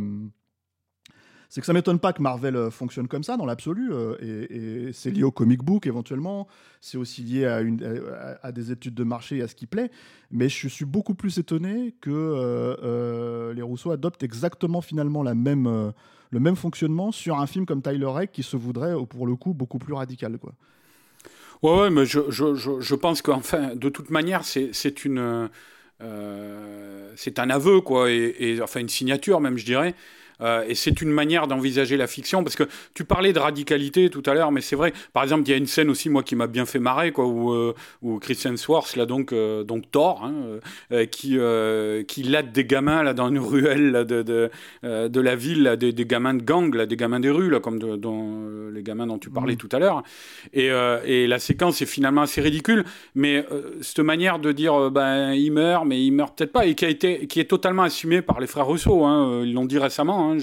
c'est 1.54 1.60
que 1.60 1.68
ça 1.68 1.72
m'étonne 1.72 2.00
pas 2.00 2.12
que 2.12 2.20
Marvel 2.20 2.56
euh, 2.56 2.68
fonctionne 2.68 3.06
comme 3.06 3.22
ça 3.22 3.36
dans 3.36 3.46
l'absolu, 3.46 3.92
euh, 3.92 4.16
et, 4.20 4.88
et 4.88 4.92
c'est 4.92 5.12
lié 5.12 5.22
au 5.22 5.30
comic 5.30 5.62
book 5.62 5.86
éventuellement, 5.86 6.48
c'est 6.80 6.98
aussi 6.98 7.22
lié 7.22 7.46
à, 7.46 7.60
une, 7.60 7.80
à, 7.84 8.44
à 8.44 8.50
des 8.50 8.72
études 8.72 8.94
de 8.94 9.04
marché 9.04 9.36
et 9.36 9.42
à 9.42 9.46
ce 9.46 9.54
qui 9.54 9.66
plaît, 9.66 9.92
mais 10.32 10.48
je 10.48 10.66
suis 10.66 10.84
beaucoup 10.84 11.14
plus 11.14 11.38
étonné 11.38 11.94
que 12.00 12.10
euh, 12.10 12.74
euh, 12.82 13.54
les 13.54 13.62
Rousseau 13.62 13.92
adoptent 13.92 14.24
exactement 14.24 14.80
finalement 14.80 15.22
la 15.22 15.36
même, 15.36 15.68
euh, 15.68 15.92
le 16.32 16.40
même 16.40 16.56
fonctionnement 16.56 17.12
sur 17.12 17.38
un 17.38 17.46
film 17.46 17.66
comme 17.66 17.82
Tyler 17.82 18.06
Rake 18.06 18.32
qui 18.32 18.42
se 18.42 18.56
voudrait 18.56 18.94
pour 19.08 19.24
le 19.24 19.36
coup 19.36 19.54
beaucoup 19.54 19.78
plus 19.78 19.94
radical. 19.94 20.38
Quoi. 20.38 20.54
Ouais, 21.62 21.82
ouais, 21.82 21.90
mais 21.90 22.04
je, 22.04 22.18
je, 22.30 22.56
je, 22.56 22.80
je 22.80 22.94
pense 22.96 23.22
qu'enfin, 23.22 23.76
de 23.76 23.88
toute 23.90 24.10
manière, 24.10 24.44
c'est 24.44 24.70
c'est 24.72 25.04
une. 25.04 25.48
euh, 26.02 27.12
c'est 27.14 27.38
un 27.38 27.48
aveu, 27.48 27.80
quoi, 27.80 28.10
et, 28.10 28.34
et- 28.40 28.60
enfin 28.60 28.80
une 28.80 28.88
signature 28.88 29.40
même, 29.40 29.56
je 29.56 29.64
dirais. 29.64 29.94
Euh, 30.40 30.64
et 30.68 30.74
c'est 30.74 31.00
une 31.00 31.10
manière 31.10 31.46
d'envisager 31.46 31.96
la 31.96 32.06
fiction, 32.06 32.42
parce 32.42 32.56
que 32.56 32.64
tu 32.94 33.04
parlais 33.04 33.32
de 33.32 33.38
radicalité 33.38 34.10
tout 34.10 34.22
à 34.26 34.34
l'heure, 34.34 34.50
mais 34.52 34.60
c'est 34.60 34.76
vrai. 34.76 34.92
Par 35.12 35.22
exemple, 35.22 35.42
il 35.46 35.50
y 35.50 35.54
a 35.54 35.56
une 35.56 35.66
scène 35.66 35.90
aussi, 35.90 36.08
moi, 36.10 36.22
qui 36.22 36.36
m'a 36.36 36.46
bien 36.46 36.66
fait 36.66 36.78
marrer, 36.78 37.12
quoi, 37.12 37.26
où, 37.26 37.52
euh, 37.52 37.74
où 38.02 38.18
Chris 38.18 38.38
Hemsworth, 38.44 38.96
là, 38.96 39.06
donc, 39.06 39.32
euh, 39.32 39.62
donc 39.64 39.90
Thor, 39.90 40.22
hein, 40.24 40.34
euh, 40.92 41.06
qui, 41.06 41.38
qui 42.06 42.22
latte 42.24 42.52
des 42.52 42.64
gamins 42.64 43.02
là 43.02 43.14
dans 43.14 43.28
une 43.28 43.38
ruelle 43.38 43.90
là, 43.92 44.04
de, 44.04 44.22
de, 44.22 44.50
de 44.82 45.20
la 45.20 45.36
ville, 45.36 45.62
là, 45.62 45.76
des, 45.76 45.92
des 45.92 46.06
gamins 46.06 46.34
de 46.34 46.42
gang, 46.42 46.74
là, 46.74 46.86
des 46.86 46.96
gamins 46.96 47.20
des 47.20 47.30
rues, 47.30 47.50
là, 47.50 47.60
comme 47.60 47.78
de- 47.78 47.96
dont, 47.96 48.68
les 48.72 48.82
gamins 48.82 49.06
dont 49.06 49.18
tu 49.18 49.30
parlais 49.30 49.54
Mhm. 49.54 49.58
tout 49.58 49.68
à 49.72 49.78
l'heure. 49.78 50.02
Et, 50.52 50.66
et 51.04 51.26
la 51.26 51.38
séquence 51.38 51.80
est 51.82 51.86
finalement 51.86 52.22
assez 52.22 52.40
ridicule, 52.40 52.84
mais 53.14 53.44
cette 53.82 54.00
manière 54.00 54.38
de 54.38 54.52
dire 54.52 54.90
ben 54.90 55.32
il 55.32 55.52
meurt, 55.52 55.86
mais 55.86 56.02
il 56.04 56.10
meurt 56.12 56.36
peut-être 56.36 56.52
pas, 56.52 56.66
et 56.66 56.74
qui 56.74 56.84
a 56.84 56.88
été, 56.88 57.26
qui 57.26 57.40
est 57.40 57.44
totalement 57.44 57.82
assumée 57.82 58.22
par 58.22 58.40
les 58.40 58.46
frères 58.46 58.66
Russo. 58.66 59.04
Hein, 59.04 59.42
ils 59.44 59.52
l'ont 59.52 59.64
dit 59.66 59.78
récemment. 59.78 60.23
Hein, 60.32 60.38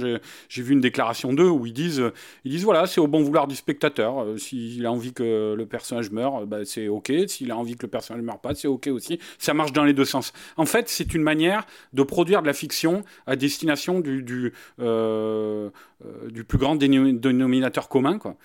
J'ai 0.50 0.62
vu 0.62 0.74
une 0.74 0.82
déclaration 0.82 1.34
d'eux 1.34 1.50
où 1.50 1.66
ils 1.66 1.74
disent, 1.74 2.04
ils 2.46 2.52
disent 2.52 2.64
voilà, 2.64 2.86
c'est 2.88 3.00
au 3.02 3.08
bon 3.08 3.22
vouloir 3.24 3.48
du 3.48 3.56
spectateur. 3.56 4.24
Euh, 4.24 4.38
S'il 4.38 4.86
a 4.86 4.92
envie 4.92 5.14
que 5.14 5.54
le 5.58 5.66
personnage 5.66 6.12
meure, 6.12 6.46
ben, 6.48 6.64
c'est 6.66 6.88
ok. 6.88 7.12
S'il 7.28 7.52
a 7.52 7.58
envie 7.58 7.76
que 7.76 7.84
le 7.86 7.90
personnage 7.90 8.24
meure 8.24 8.40
pas, 8.40 8.56
c'est 8.56 8.68
ok 8.68 8.88
aussi. 8.88 9.20
Ça 9.38 9.54
marche 9.54 9.74
dans 9.74 9.84
les 9.84 9.94
deux 9.94 10.06
sens. 10.06 10.34
En 10.58 10.66
fait, 10.66 10.90
c'est 10.90 11.14
une 11.14 11.24
manière 11.24 11.66
de 11.94 12.04
produire 12.04 12.42
de 12.42 12.48
la 12.48 12.54
fiction 12.54 13.04
à 13.28 13.36
destination 13.36 14.00
du 14.00 14.22
du, 14.24 14.54
euh, 14.80 15.70
euh, 16.06 16.44
plus 16.48 16.58
grand 16.58 16.76
déno- 16.76 17.18
dénominateur 17.20 17.90
commun, 17.90 18.18
quoi, 18.18 18.36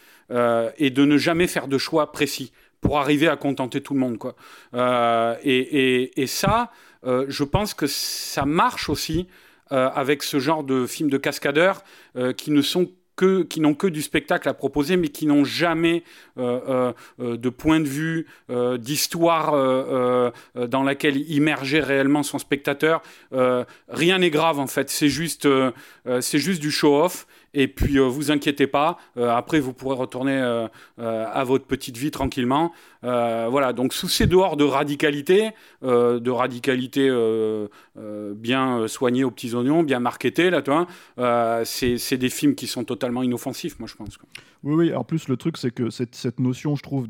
et 0.78 0.90
de 0.90 1.04
ne 1.04 1.16
jamais 1.18 1.46
faire 1.46 1.68
de 1.68 1.78
choix 1.78 2.12
précis 2.12 2.52
pour 2.80 2.98
arriver 2.98 3.28
à 3.28 3.36
contenter 3.36 3.80
tout 3.80 3.94
le 3.94 4.00
monde. 4.00 4.18
Quoi. 4.18 4.36
Et, 5.42 6.12
et- 6.22 6.26
ça, 6.26 6.70
je 7.04 7.44
pense 7.44 7.74
que 7.74 7.86
ça 7.86 8.44
marche 8.44 8.88
aussi 8.88 9.26
avec 9.70 10.22
ce 10.22 10.38
genre 10.38 10.64
de 10.64 10.86
films 10.86 11.10
de 11.10 11.18
cascadeurs 11.18 11.82
euh, 12.16 12.32
qui 12.32 12.50
ne 12.50 12.62
sont 12.62 12.90
que, 13.16 13.42
qui 13.42 13.60
n'ont 13.60 13.74
que 13.74 13.86
du 13.86 14.02
spectacle 14.02 14.48
à 14.48 14.54
proposer, 14.54 14.96
mais 14.96 15.08
qui 15.08 15.26
n'ont 15.26 15.44
jamais 15.44 16.04
euh, 16.38 16.60
euh, 16.68 16.92
euh, 17.20 17.36
de 17.36 17.48
point 17.48 17.80
de 17.80 17.86
vue, 17.86 18.26
euh, 18.50 18.76
d'histoire 18.76 19.54
euh, 19.54 20.30
euh, 20.56 20.66
dans 20.66 20.82
laquelle 20.82 21.16
immerger 21.30 21.80
réellement 21.80 22.22
son 22.22 22.38
spectateur. 22.38 23.02
Euh, 23.32 23.64
rien 23.88 24.18
n'est 24.18 24.30
grave 24.30 24.58
en 24.58 24.66
fait, 24.66 24.90
c'est 24.90 25.08
juste, 25.08 25.46
euh, 25.46 25.72
euh, 26.06 26.20
c'est 26.20 26.38
juste 26.38 26.60
du 26.60 26.70
show-off. 26.70 27.26
Et 27.58 27.68
puis, 27.68 27.98
euh, 27.98 28.02
vous 28.02 28.30
inquiétez 28.30 28.66
pas, 28.66 28.98
euh, 29.16 29.30
après, 29.30 29.60
vous 29.60 29.72
pourrez 29.72 29.96
retourner 29.96 30.36
euh, 30.36 30.68
à 30.98 31.42
votre 31.42 31.64
petite 31.64 31.96
vie 31.96 32.10
tranquillement. 32.10 32.72
Voilà, 33.02 33.72
donc 33.72 33.94
sous 33.94 34.08
ces 34.08 34.26
dehors 34.26 34.56
de 34.56 34.64
radicalité, 34.64 35.50
de 35.82 36.30
radicalité 36.30 37.08
bien 38.34 38.88
soignée 38.88 39.22
aux 39.22 39.30
petits 39.30 39.54
oignons, 39.54 39.84
bien 39.84 40.00
marketée, 40.00 40.50
là, 40.50 40.60
tu 40.60 40.72
vois, 40.72 41.64
c'est 41.64 42.16
des 42.16 42.28
films 42.28 42.56
qui 42.56 42.66
sont 42.66 42.82
totalement 42.82 43.22
inoffensifs, 43.22 43.78
moi, 43.78 43.88
je 43.88 43.94
pense. 43.94 44.18
Oui, 44.64 44.74
oui. 44.74 44.94
En 44.94 45.04
plus, 45.04 45.28
le 45.28 45.36
truc, 45.36 45.56
c'est 45.56 45.70
que 45.70 45.88
cette, 45.88 46.40
notion, 46.40 46.74
je 46.74 46.82
trouve, 46.82 47.06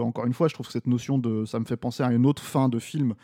Encore 0.00 0.24
une 0.24 0.32
fois, 0.32 0.48
je 0.48 0.54
trouve 0.54 0.66
que 0.66 0.72
cette 0.72 0.86
notion 0.86 1.18
de. 1.18 1.44
Ça 1.44 1.60
me 1.60 1.66
fait 1.66 1.76
penser 1.76 2.02
à 2.02 2.10
une 2.10 2.24
autre 2.24 2.42
fin 2.42 2.70
de 2.70 2.78
film. 2.78 3.14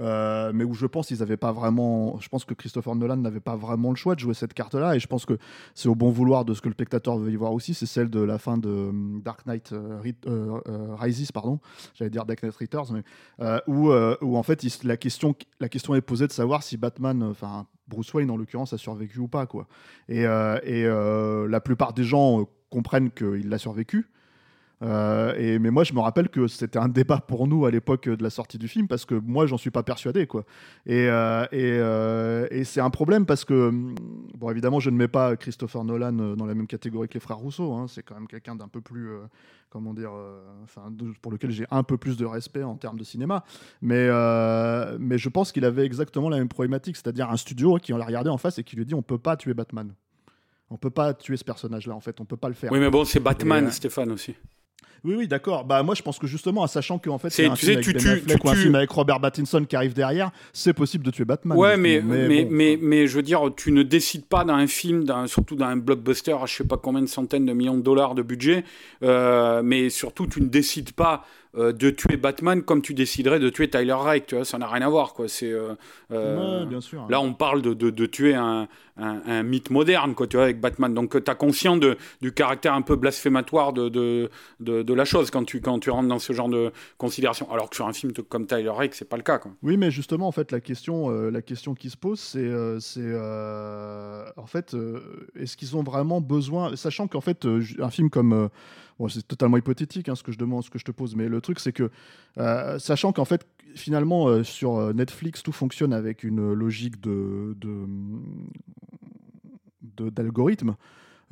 Euh, 0.00 0.50
mais 0.54 0.64
où 0.64 0.74
je 0.74 0.86
pense 0.86 1.08
qu'ils 1.08 1.18
n'avaient 1.18 1.36
pas 1.36 1.52
vraiment. 1.52 2.18
Je 2.20 2.28
pense 2.28 2.44
que 2.44 2.54
Christopher 2.54 2.94
Nolan 2.94 3.16
n'avait 3.16 3.40
pas 3.40 3.56
vraiment 3.56 3.90
le 3.90 3.96
choix 3.96 4.14
de 4.14 4.20
jouer 4.20 4.34
cette 4.34 4.54
carte-là. 4.54 4.96
Et 4.96 5.00
je 5.00 5.06
pense 5.06 5.24
que 5.24 5.38
c'est 5.74 5.88
au 5.88 5.94
bon 5.94 6.10
vouloir 6.10 6.44
de 6.44 6.54
ce 6.54 6.60
que 6.60 6.68
le 6.68 6.74
spectateur 6.74 7.16
veut 7.18 7.30
y 7.30 7.36
voir 7.36 7.52
aussi. 7.52 7.74
C'est 7.74 7.86
celle 7.86 8.10
de 8.10 8.20
la 8.20 8.38
fin 8.38 8.58
de 8.58 8.68
hum, 8.68 9.22
Dark 9.24 9.46
Knight 9.46 9.72
euh, 9.72 10.00
Ri- 10.00 10.16
euh, 10.26 10.60
euh, 10.68 10.94
Rises, 10.96 11.32
pardon. 11.32 11.60
J'allais 11.94 12.10
dire 12.10 12.24
Dark 12.24 12.42
Knight 12.42 12.56
Returns, 12.56 12.88
mais 12.92 13.02
euh, 13.40 13.60
où, 13.66 13.90
euh, 13.90 14.16
en 14.22 14.42
fait, 14.42 14.64
la, 14.84 14.96
question, 14.96 15.34
la 15.60 15.68
question 15.68 15.94
est 15.94 16.00
posée 16.00 16.26
de 16.26 16.32
savoir 16.32 16.62
si 16.62 16.76
Batman, 16.76 17.22
euh, 17.22 17.30
enfin 17.30 17.66
Bruce 17.86 18.12
Wayne 18.14 18.30
en 18.30 18.36
l'occurrence, 18.36 18.72
a 18.72 18.78
survécu 18.78 19.20
ou 19.20 19.28
pas. 19.28 19.46
Quoi. 19.46 19.66
Et, 20.08 20.26
euh, 20.26 20.58
et 20.64 20.84
euh, 20.86 21.46
la 21.48 21.60
plupart 21.60 21.92
des 21.92 22.04
gens 22.04 22.40
euh, 22.40 22.44
comprennent 22.70 23.10
qu'il 23.10 23.52
a 23.52 23.58
survécu. 23.58 24.08
Euh, 24.84 25.34
et, 25.38 25.58
mais 25.58 25.70
moi, 25.70 25.84
je 25.84 25.94
me 25.94 26.00
rappelle 26.00 26.28
que 26.28 26.46
c'était 26.46 26.78
un 26.78 26.88
débat 26.88 27.18
pour 27.18 27.46
nous 27.46 27.64
à 27.64 27.70
l'époque 27.70 28.08
de 28.08 28.22
la 28.22 28.30
sortie 28.30 28.58
du 28.58 28.68
film 28.68 28.86
parce 28.86 29.04
que 29.04 29.14
moi, 29.14 29.46
j'en 29.46 29.56
suis 29.56 29.70
pas 29.70 29.82
persuadé. 29.82 30.26
Quoi. 30.26 30.44
Et, 30.86 31.08
euh, 31.08 31.44
et, 31.52 31.78
euh, 31.78 32.46
et 32.50 32.64
c'est 32.64 32.80
un 32.80 32.90
problème 32.90 33.24
parce 33.24 33.44
que, 33.44 33.68
hum, 33.68 33.94
bon, 34.36 34.50
évidemment, 34.50 34.80
je 34.80 34.90
ne 34.90 34.96
mets 34.96 35.08
pas 35.08 35.36
Christopher 35.36 35.84
Nolan 35.84 36.12
dans 36.12 36.46
la 36.46 36.54
même 36.54 36.66
catégorie 36.66 37.08
que 37.08 37.14
les 37.14 37.20
frères 37.20 37.38
Rousseau. 37.38 37.72
hein. 37.72 37.86
C'est 37.88 38.02
quand 38.02 38.14
même 38.14 38.26
quelqu'un 38.26 38.56
d'un 38.56 38.68
peu 38.68 38.80
plus, 38.80 39.08
comment 39.70 39.94
dire, 39.94 40.12
enfin, 40.62 40.92
pour 41.22 41.32
lequel 41.32 41.50
j'ai 41.50 41.66
un 41.70 41.82
peu 41.82 41.96
plus 41.96 42.16
de 42.16 42.26
respect 42.26 42.62
en 42.62 42.76
termes 42.76 42.98
de 42.98 43.04
cinéma. 43.04 43.44
Mais, 43.80 44.08
mais 44.98 45.18
je 45.18 45.28
pense 45.28 45.52
qu'il 45.52 45.64
avait 45.64 45.86
exactement 45.86 46.28
la 46.28 46.38
même 46.38 46.48
problématique, 46.48 46.96
c'est-à-dire 46.96 47.30
un 47.30 47.36
studio 47.36 47.76
qui 47.76 47.92
l'a 47.92 48.04
regardé 48.04 48.30
en 48.30 48.38
face 48.38 48.58
et 48.58 48.64
qui 48.64 48.76
lui 48.76 48.84
dit 48.84 48.94
on 48.94 49.02
peut 49.02 49.18
pas 49.18 49.36
tuer 49.36 49.54
Batman. 49.54 49.92
On 50.70 50.76
peut 50.76 50.90
pas 50.90 51.14
tuer 51.14 51.36
ce 51.36 51.44
personnage-là, 51.44 51.94
en 51.94 52.00
fait, 52.00 52.20
on 52.20 52.24
peut 52.24 52.36
pas 52.36 52.48
le 52.48 52.54
faire. 52.54 52.72
Oui, 52.72 52.80
mais 52.80 52.90
bon, 52.90 53.04
c'est 53.04 53.20
Batman, 53.20 53.68
Et, 53.68 53.70
Stéphane 53.70 54.10
aussi. 54.10 54.34
Oui, 55.04 55.14
oui, 55.18 55.28
d'accord. 55.28 55.66
Bah, 55.66 55.82
moi, 55.82 55.94
je 55.94 56.00
pense 56.00 56.18
que 56.18 56.26
justement, 56.26 56.62
en 56.62 56.66
sachant 56.66 56.98
qu'en 56.98 57.18
fait, 57.18 57.28
C'est- 57.28 57.44
un 57.44 57.50
tu 57.54 57.66
film 57.66 57.72
sais, 57.72 57.72
avec 57.74 57.84
tu 57.84 57.92
Ben 57.92 58.16
Affleck 58.16 58.40
tu 58.40 58.46
ou 58.46 58.50
un 58.50 58.54
film 58.54 58.74
avec 58.74 58.90
Robert 58.90 59.20
Pattinson 59.20 59.62
qui 59.68 59.76
arrive 59.76 59.92
derrière, 59.92 60.30
c'est 60.54 60.72
possible 60.72 61.04
de 61.04 61.10
tuer 61.10 61.26
Batman. 61.26 61.58
Ouais, 61.58 61.76
mais, 61.76 61.96
justement. 62.00 62.14
mais, 62.14 62.44
bon, 62.44 62.50
mais, 62.50 62.78
mais, 62.80 63.06
je 63.06 63.16
veux 63.16 63.22
dire, 63.22 63.42
tu 63.54 63.70
ne 63.72 63.82
décides 63.82 64.24
pas 64.24 64.44
dans 64.44 64.54
un 64.54 64.66
film, 64.66 65.04
dans, 65.04 65.26
surtout 65.26 65.56
dans 65.56 65.66
un 65.66 65.76
blockbuster 65.76 66.32
à 66.32 66.46
je 66.46 66.54
sais 66.54 66.64
pas 66.64 66.78
combien 66.78 67.02
de 67.02 67.06
centaines 67.06 67.44
de 67.44 67.52
millions 67.52 67.76
de 67.76 67.82
dollars 67.82 68.14
de 68.14 68.22
budget, 68.22 68.64
euh, 69.02 69.60
mais 69.62 69.90
surtout, 69.90 70.26
tu 70.26 70.40
ne 70.40 70.46
décides 70.46 70.92
pas 70.92 71.26
euh, 71.56 71.72
de 71.72 71.90
tuer 71.90 72.16
Batman 72.16 72.62
comme 72.62 72.82
tu 72.82 72.94
déciderais 72.94 73.38
de 73.38 73.48
tuer 73.48 73.68
Tyler 73.68 73.92
Rake, 73.92 74.26
tu 74.26 74.34
vois, 74.34 74.44
ça 74.44 74.58
n'a 74.58 74.66
rien 74.66 74.86
à 74.86 74.88
voir, 74.88 75.14
quoi. 75.14 75.28
C'est, 75.28 75.52
euh, 75.52 75.74
euh, 76.10 76.60
ouais, 76.62 76.66
bien 76.66 76.80
sûr. 76.80 77.06
Là, 77.08 77.20
on 77.20 77.34
parle 77.34 77.62
de, 77.62 77.74
de, 77.74 77.90
de 77.90 78.06
tuer 78.06 78.34
un, 78.34 78.68
un, 78.96 79.20
un 79.26 79.42
mythe 79.42 79.70
moderne, 79.70 80.14
quoi, 80.14 80.26
tu 80.26 80.36
vois, 80.36 80.44
avec 80.44 80.60
Batman. 80.60 80.92
Donc, 80.92 81.22
tu 81.22 81.30
as 81.30 81.34
conscience 81.34 81.80
de, 81.80 81.96
du 82.20 82.32
caractère 82.32 82.74
un 82.74 82.82
peu 82.82 82.96
blasphématoire 82.96 83.72
de, 83.72 83.88
de, 83.88 84.30
de, 84.60 84.82
de 84.82 84.94
la 84.94 85.04
chose 85.04 85.30
quand 85.30 85.44
tu, 85.44 85.60
quand 85.60 85.78
tu 85.78 85.90
rentres 85.90 86.08
dans 86.08 86.18
ce 86.18 86.32
genre 86.32 86.48
de 86.48 86.72
considération. 86.98 87.50
Alors 87.52 87.70
que 87.70 87.76
sur 87.76 87.86
un 87.86 87.92
film 87.92 88.12
comme 88.28 88.46
Tyler 88.46 88.70
Rake, 88.70 88.94
c'est 88.94 89.08
pas 89.08 89.16
le 89.16 89.22
cas, 89.22 89.38
quoi. 89.38 89.52
Oui, 89.62 89.76
mais 89.76 89.90
justement, 89.90 90.26
en 90.26 90.32
fait, 90.32 90.52
la 90.52 90.60
question, 90.60 91.10
la 91.10 91.42
question 91.42 91.74
qui 91.74 91.90
se 91.90 91.96
pose, 91.96 92.20
c'est, 92.20 92.50
c'est, 92.80 93.14
en 94.36 94.46
fait, 94.46 94.76
est-ce 95.38 95.56
qu'ils 95.56 95.76
ont 95.76 95.82
vraiment 95.82 96.20
besoin, 96.20 96.74
sachant 96.76 97.06
qu'en 97.06 97.20
fait, 97.20 97.46
un 97.78 97.90
film 97.90 98.10
comme, 98.10 98.48
bon, 98.98 99.08
c'est 99.08 99.26
totalement 99.26 99.56
hypothétique, 99.56 100.08
hein, 100.08 100.14
ce 100.14 100.22
que 100.22 100.32
je 100.32 100.38
demande, 100.38 100.64
ce 100.64 100.70
que 100.70 100.78
je 100.78 100.84
te 100.84 100.92
pose, 100.92 101.16
mais 101.16 101.28
le 101.28 101.40
truc, 101.40 101.60
c'est 101.60 101.72
que, 101.72 101.90
euh, 102.38 102.78
sachant 102.78 103.12
qu'en 103.12 103.24
fait, 103.24 103.46
finalement, 103.74 104.28
euh, 104.28 104.44
sur 104.44 104.76
euh, 104.76 104.92
Netflix, 104.92 105.42
tout 105.42 105.52
fonctionne 105.52 105.92
avec 105.92 106.24
une 106.24 106.52
logique 106.52 107.00
de, 107.00 107.56
d'algorithme. 110.10 110.76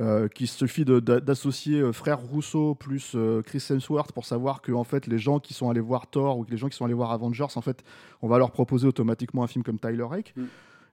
euh, 0.00 0.26
qu'il 0.26 0.48
suffit 0.48 0.84
d'associer 0.86 1.92
frère 1.92 2.18
Rousseau 2.18 2.74
plus 2.74 3.14
Chris 3.44 3.64
Hemsworth 3.70 4.12
pour 4.12 4.24
savoir 4.24 4.62
que 4.62 4.72
en 4.72 4.84
fait 4.84 5.06
les 5.06 5.18
gens 5.18 5.38
qui 5.38 5.52
sont 5.52 5.68
allés 5.68 5.80
voir 5.80 6.06
Thor 6.06 6.38
ou 6.38 6.44
que 6.44 6.50
les 6.50 6.56
gens 6.56 6.68
qui 6.68 6.76
sont 6.76 6.86
allés 6.86 6.94
voir 6.94 7.12
Avengers 7.12 7.46
en 7.54 7.60
fait 7.60 7.84
on 8.22 8.26
va 8.26 8.38
leur 8.38 8.52
proposer 8.52 8.86
automatiquement 8.86 9.44
un 9.44 9.46
film 9.46 9.62
comme 9.62 9.78
Tyler 9.78 10.02
Rake. 10.02 10.32
Mm. 10.34 10.44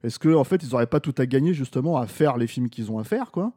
Est-ce 0.04 0.20
que 0.20 0.36
en 0.36 0.44
fait 0.44 0.62
ils 0.64 0.72
n'auraient 0.72 0.86
pas 0.86 1.00
tout 1.00 1.16
à 1.18 1.26
gagner 1.26 1.54
justement 1.54 1.98
à 1.98 2.08
faire 2.08 2.38
les 2.38 2.46
films 2.46 2.70
qu'ils 2.70 2.92
ont 2.92 3.00
à 3.00 3.06
faire 3.06 3.32
quoi? 3.32 3.54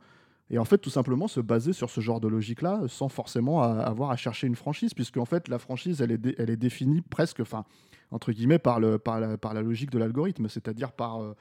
Et 0.52 0.58
en 0.58 0.64
fait 0.64 0.78
tout 0.78 0.90
simplement 0.90 1.26
se 1.26 1.40
baser 1.40 1.72
sur 1.72 1.90
ce 1.90 2.00
genre 2.00 2.20
de 2.20 2.28
logique 2.28 2.62
là 2.62 2.82
sans 2.86 3.08
forcément 3.08 3.62
avoir 3.62 4.10
à 4.10 4.16
chercher 4.16 4.46
une 4.46 4.54
franchise 4.54 4.94
puisque 4.94 5.16
en 5.16 5.24
fait 5.24 5.48
la 5.48 5.58
franchise 5.58 6.00
elle 6.00 6.12
est, 6.12 6.38
elle 6.38 6.50
est 6.50 6.56
définie 6.56 7.00
presque 7.00 7.40
enfin 7.40 7.64
entre 8.10 8.30
guillemets 8.30 8.58
par, 8.58 8.78
le, 8.78 8.98
par, 8.98 9.18
la, 9.18 9.38
par 9.38 9.54
la 9.54 9.62
logique 9.62 9.90
de 9.90 9.98
l'algorithme 9.98 10.48
c'est-à-dire 10.48 10.92
par 10.92 11.22
euh, 11.22 11.34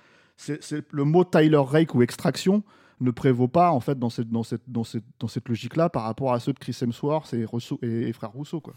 le 0.91 1.04
mot 1.04 1.24
Tyler 1.24 1.62
Rake 1.63 1.93
ou 1.93 2.02
extraction 2.02 2.63
ne 3.02 3.12
prévaut 3.12 3.47
pas 3.47 3.71
en 3.71 3.80
fait 3.80 4.00
dans 4.00 4.10
cette, 4.10 4.30
dans 4.30 4.43
cette, 4.43 4.63
dans 4.67 4.84
cette, 4.84 5.04
dans 5.19 5.28
cette 5.28 5.50
logique-là 5.50 5.89
par 5.89 6.04
rapport 6.04 6.34
à 6.34 6.39
ceux 6.39 6.54
de 6.54 6.60
Chris 6.60 6.78
Hemsworth 6.82 7.34
et, 7.34 7.45
Rousseau, 7.45 7.80
et, 7.82 8.13
frère 8.13 8.32
Rousseau. 8.32 8.62
Quoi. 8.62 8.74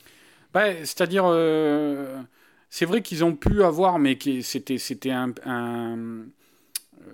Bah, 0.53 0.75
C'est-à-dire, 0.79 1.25
euh, 1.27 2.21
c'est 2.71 2.87
vrai 2.87 3.03
qu'ils 3.03 3.23
ont 3.25 3.35
pu 3.35 3.63
avoir, 3.63 3.99
mais 3.99 4.19
c'était, 4.43 5.11
un 5.11 6.27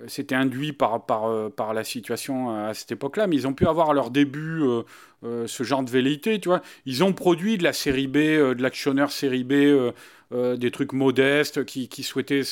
c'était 0.07 0.35
induit 0.35 0.73
par, 0.73 1.05
par, 1.05 1.27
euh, 1.27 1.49
la 1.73 1.85
situation 1.85 2.51
à 2.51 2.75
cette 2.75 2.93
époque-là, 2.93 3.27
mais 3.27 3.37
ils 3.37 3.47
ont 3.47 3.55
pu 3.55 3.67
avoir 3.67 3.93
leur 3.93 4.11
début 4.11 4.63
euh, 5.25 5.31
euh, 5.31 5.47
ce 5.47 5.63
genre 5.63 5.83
de 5.83 5.91
velléité, 5.91 6.41
tu 6.41 6.49
vois. 6.49 6.61
Ils 6.87 7.05
ont 7.05 7.13
produit 7.13 7.59
de 7.59 7.63
la 7.63 7.73
série 7.73 8.07
B, 8.07 8.17
de 8.17 8.63
l'actionneur 8.63 9.11
série 9.11 9.45
B, 9.45 9.53
des 10.33 10.71
trucs 10.71 10.93
modestes 10.93 11.65
qui, 11.65 11.89
qui 11.89 12.03
souhaitaient 12.03 12.43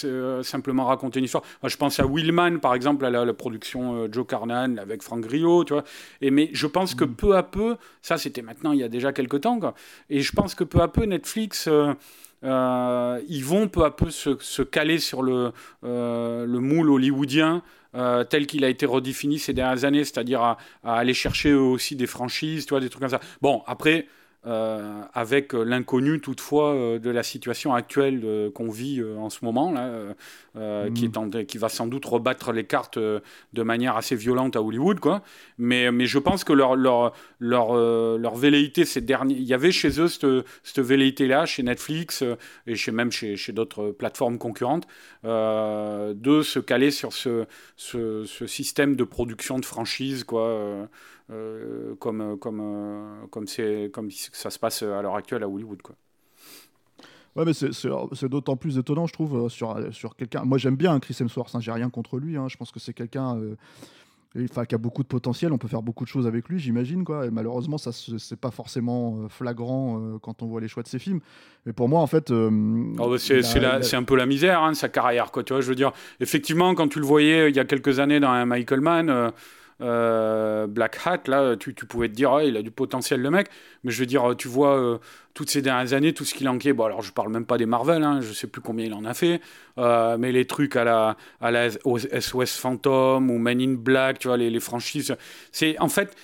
simplement 0.43 0.85
raconter 0.87 1.19
une 1.19 1.25
histoire. 1.25 1.45
je 1.65 1.77
pense 1.77 2.01
à 2.01 2.07
Willman, 2.07 2.61
par 2.61 2.75
exemple, 2.75 3.05
à 3.05 3.11
la, 3.11 3.35
production 3.35 4.09
Joe 4.13 4.27
Carnan 4.27 4.77
avec 4.79 5.03
Frank 5.03 5.21
Grillo, 5.21 5.65
tu 5.65 5.73
vois. 5.73 5.85
Et, 6.21 6.31
mais 6.31 6.51
je 6.53 6.67
pense 6.67 6.95
que 6.95 7.05
mm. 7.05 7.15
peu 7.15 7.37
à 7.37 7.43
peu, 7.43 7.77
ça 8.03 8.19
c'était 8.19 8.43
maintenant 8.43 8.73
il 8.73 8.81
y 8.81 8.85
a 8.85 8.89
déjà 8.89 9.13
quelques 9.13 9.41
temps, 9.43 9.59
quoi, 9.59 9.75
et 10.11 10.21
je 10.21 10.33
pense 10.33 10.55
que 10.55 10.65
peu 10.65 10.81
à 10.81 10.89
peu 10.89 11.05
Netflix 11.05 11.69
euh, 12.45 13.21
ils 13.29 13.45
vont 13.45 13.69
peu 13.69 13.85
à 13.85 13.91
peu 13.91 14.11
se, 14.11 14.63
caler 14.63 14.99
sur 14.99 15.23
le, 15.23 15.53
euh, 15.85 16.47
le 16.47 16.61
moule 16.61 16.91
hollywoodien 16.91 17.63
euh, 17.95 18.25
tel 18.25 18.47
qu'il 18.47 18.65
a 18.65 18.69
été 18.69 18.87
redéfini 18.87 19.39
ces 19.39 19.53
dernières 19.53 19.85
années, 19.85 20.05
c'est-à-dire 20.05 20.43
à, 20.43 20.59
aller 20.85 21.15
chercher 21.15 21.55
aussi 21.55 21.97
des 21.97 22.07
franchises, 22.07 22.67
tu 22.67 22.79
des 22.79 22.89
trucs 22.89 23.01
comme 23.01 23.11
ça. 23.11 23.21
Bon, 23.41 23.63
après, 23.67 24.07
euh, 24.47 25.03
avec 25.15 25.53
l'inconnu 25.53 26.21
toutefois 26.21 26.73
euh, 26.73 26.99
de 27.01 27.11
la 27.11 27.25
situation 27.25 27.75
actuelle 27.75 28.21
euh, 28.23 28.53
qu'on 28.53 28.71
vit 28.71 29.03
en 29.03 29.31
ce 29.31 29.45
moment, 29.45 29.73
là, 29.73 30.15
qui, 30.95 31.09
mm. 31.09 31.45
qui 31.47 31.59
va 31.59 31.69
sans 31.69 31.89
doute 31.89 32.05
rebattre 32.05 32.53
les 32.53 32.65
cartes 32.65 32.99
de 32.99 33.63
manière 33.63 33.97
assez 33.97 34.15
violente 34.15 34.55
à 34.55 34.63
Hollywood. 34.63 35.01
Quoi. 35.01 35.23
Mais, 35.59 35.91
mais 35.91 36.07
je 36.07 36.19
pense 36.19 36.45
que 36.45 36.53
leur, 36.53 36.77
leur, 36.77 37.15
leur, 37.41 37.75
leur 38.19 38.35
velléité, 38.37 38.85
ces 38.85 39.01
derniers... 39.01 39.35
il 39.35 39.45
y 39.45 39.55
avait 39.55 39.73
chez 39.73 40.01
eux 40.01 40.09
cette, 40.09 40.27
cette 40.63 40.85
velléité-là, 40.85 41.47
chez 41.47 41.63
Netflix 41.63 42.25
et 42.67 42.77
chez, 42.77 42.93
même 42.93 43.13
chez, 43.13 43.37
chez 43.37 43.53
d'autres 43.53 43.91
plateformes 43.91 44.39
concurrentes, 44.39 44.87
de 45.25 46.43
se 46.43 46.59
caler 46.59 46.91
sur 46.91 47.13
ce, 47.13 47.45
ce, 47.77 48.25
ce, 48.25 48.47
système 48.47 48.97
de 48.97 49.05
production 49.05 49.59
de 49.59 49.65
franchise. 49.65 50.25
Quoi, 50.25 50.89
euh, 51.31 51.95
comme, 51.97 52.39
comme, 52.39 52.61
euh, 52.63 53.27
comme, 53.31 53.47
c'est, 53.47 53.91
comme 53.93 54.11
ça 54.11 54.49
se 54.49 54.59
passe 54.59 54.83
à 54.83 55.03
l'heure 55.03 55.17
actuelle 55.17 55.43
à 55.43 55.49
Hollywood. 55.49 55.83
Quoi. 55.83 55.95
Ouais, 57.37 57.45
mais 57.45 57.53
c'est, 57.53 58.29
d'autant 58.29 58.57
plus 58.57 58.79
étonnant, 58.79 59.07
je 59.07 59.13
trouve, 59.13 59.45
euh, 59.45 59.49
sur, 59.49 59.77
sur 59.93 60.17
quelqu'un. 60.17 60.45
Moi, 60.45 60.57
j'aime 60.59 60.77
bien 60.77 60.99
Chris 61.01 61.17
Hemsworth, 61.21 61.55
hein, 61.55 61.61
j'ai 61.61 61.73
rien 61.73 61.91
contre 61.91 62.19
lui. 62.19 62.37
Hein. 62.37 62.47
je 62.49 62.57
pense 62.57 62.73
que 62.73 62.81
c'est 62.81 62.95
quelqu'un 62.95 63.39
enfin, 64.51 64.65
qui 64.65 64.75
a 64.75 64.79
beaucoup 64.79 65.03
de 65.03 65.09
potentiel. 65.09 65.53
On 65.53 65.59
peut 65.59 65.69
faire 65.69 65.83
beaucoup 65.83 66.05
de 66.05 66.09
choses 66.09 66.27
avec 66.27 66.49
lui, 66.49 66.59
j'imagine. 66.59 67.05
Quoi. 67.05 67.27
Et 67.27 67.31
malheureusement, 67.31 67.77
ça 67.77 67.93
c'est 67.93 68.41
pas 68.41 68.51
forcément 68.51 69.29
flagrant 69.29 70.19
quand 70.23 70.43
on 70.43 70.47
voit 70.47 70.63
les 70.63 70.69
choix 70.69 70.83
de 70.83 70.89
ses 70.89 70.99
films. 70.99 71.21
Mais 71.67 71.75
pour 71.75 71.91
moi, 71.91 72.01
en 72.01 72.07
fait. 72.07 72.31
Oh, 72.31 72.51
bah, 72.97 73.19
c'est, 73.19 73.95
un 73.95 74.03
peu 74.03 74.17
la 74.17 74.27
misère, 74.27 74.63
hein, 74.63 74.73
sa 74.73 74.89
carrière. 74.89 75.31
Quoi, 75.31 75.45
tu 75.45 75.53
vois, 75.53 75.61
je 75.61 75.69
veux 75.69 75.75
dire, 75.75 75.93
effectivement, 76.21 76.75
quand 76.75 76.89
tu 76.89 77.01
le 77.01 77.07
voyais 77.07 77.51
il 77.51 77.57
y 77.57 77.61
a 77.61 77.67
quelques 77.67 77.99
années 77.99 78.19
dans 78.19 78.31
un 78.31 78.47
Michael 78.47 78.81
Mann 78.81 79.11
euh, 79.11 79.31
Black 79.81 80.99
Hat, 81.05 81.23
là, 81.27 81.57
tu, 81.57 81.73
pouvais 81.73 82.09
te 82.09 82.15
dire, 82.15 82.33
ah, 82.33 82.45
il 82.45 82.57
a 82.57 82.63
du 82.63 82.71
potentiel 82.71 83.21
le 83.21 83.31
mec, 83.31 83.49
mais 83.85 83.93
je 83.93 84.01
veux 84.01 84.07
dire, 84.07 84.35
tu 84.37 84.49
vois, 84.49 84.77
euh, 84.79 84.99
toutes 85.35 85.51
ces 85.51 85.63
dernières 85.63 85.93
années, 85.93 86.13
tout 86.13 86.25
ce 86.25 86.35
qu'il 86.35 86.49
enquête, 86.49 86.75
bon, 86.75 86.85
alors 86.85 87.03
je 87.03 87.13
parle 87.13 87.31
même 87.31 87.47
pas 87.47 87.59
des 87.59 87.67
Marvel, 87.67 88.03
hein, 88.03 88.21
je 88.21 88.33
sais 88.33 88.47
plus 88.49 88.61
combien 88.61 88.87
il 88.87 88.95
en 88.95 89.05
a 89.05 89.15
fait, 89.15 89.41
euh, 89.79 90.17
mais 90.19 90.33
les 90.33 90.47
trucs 90.47 90.75
à 90.77 90.85
la, 90.85 91.17
à 91.41 91.51
la 91.51 91.71
SOS 91.71 92.59
Phantom 92.59 93.31
ou 93.31 93.39
Men 93.39 93.61
in 93.61 93.75
Black, 93.75 94.19
tu 94.19 94.29
vois, 94.29 94.37
les 94.37 94.61
franchises, 94.61 95.17
c'est 95.53 95.79
en 95.79 95.89
fait, 95.89 96.17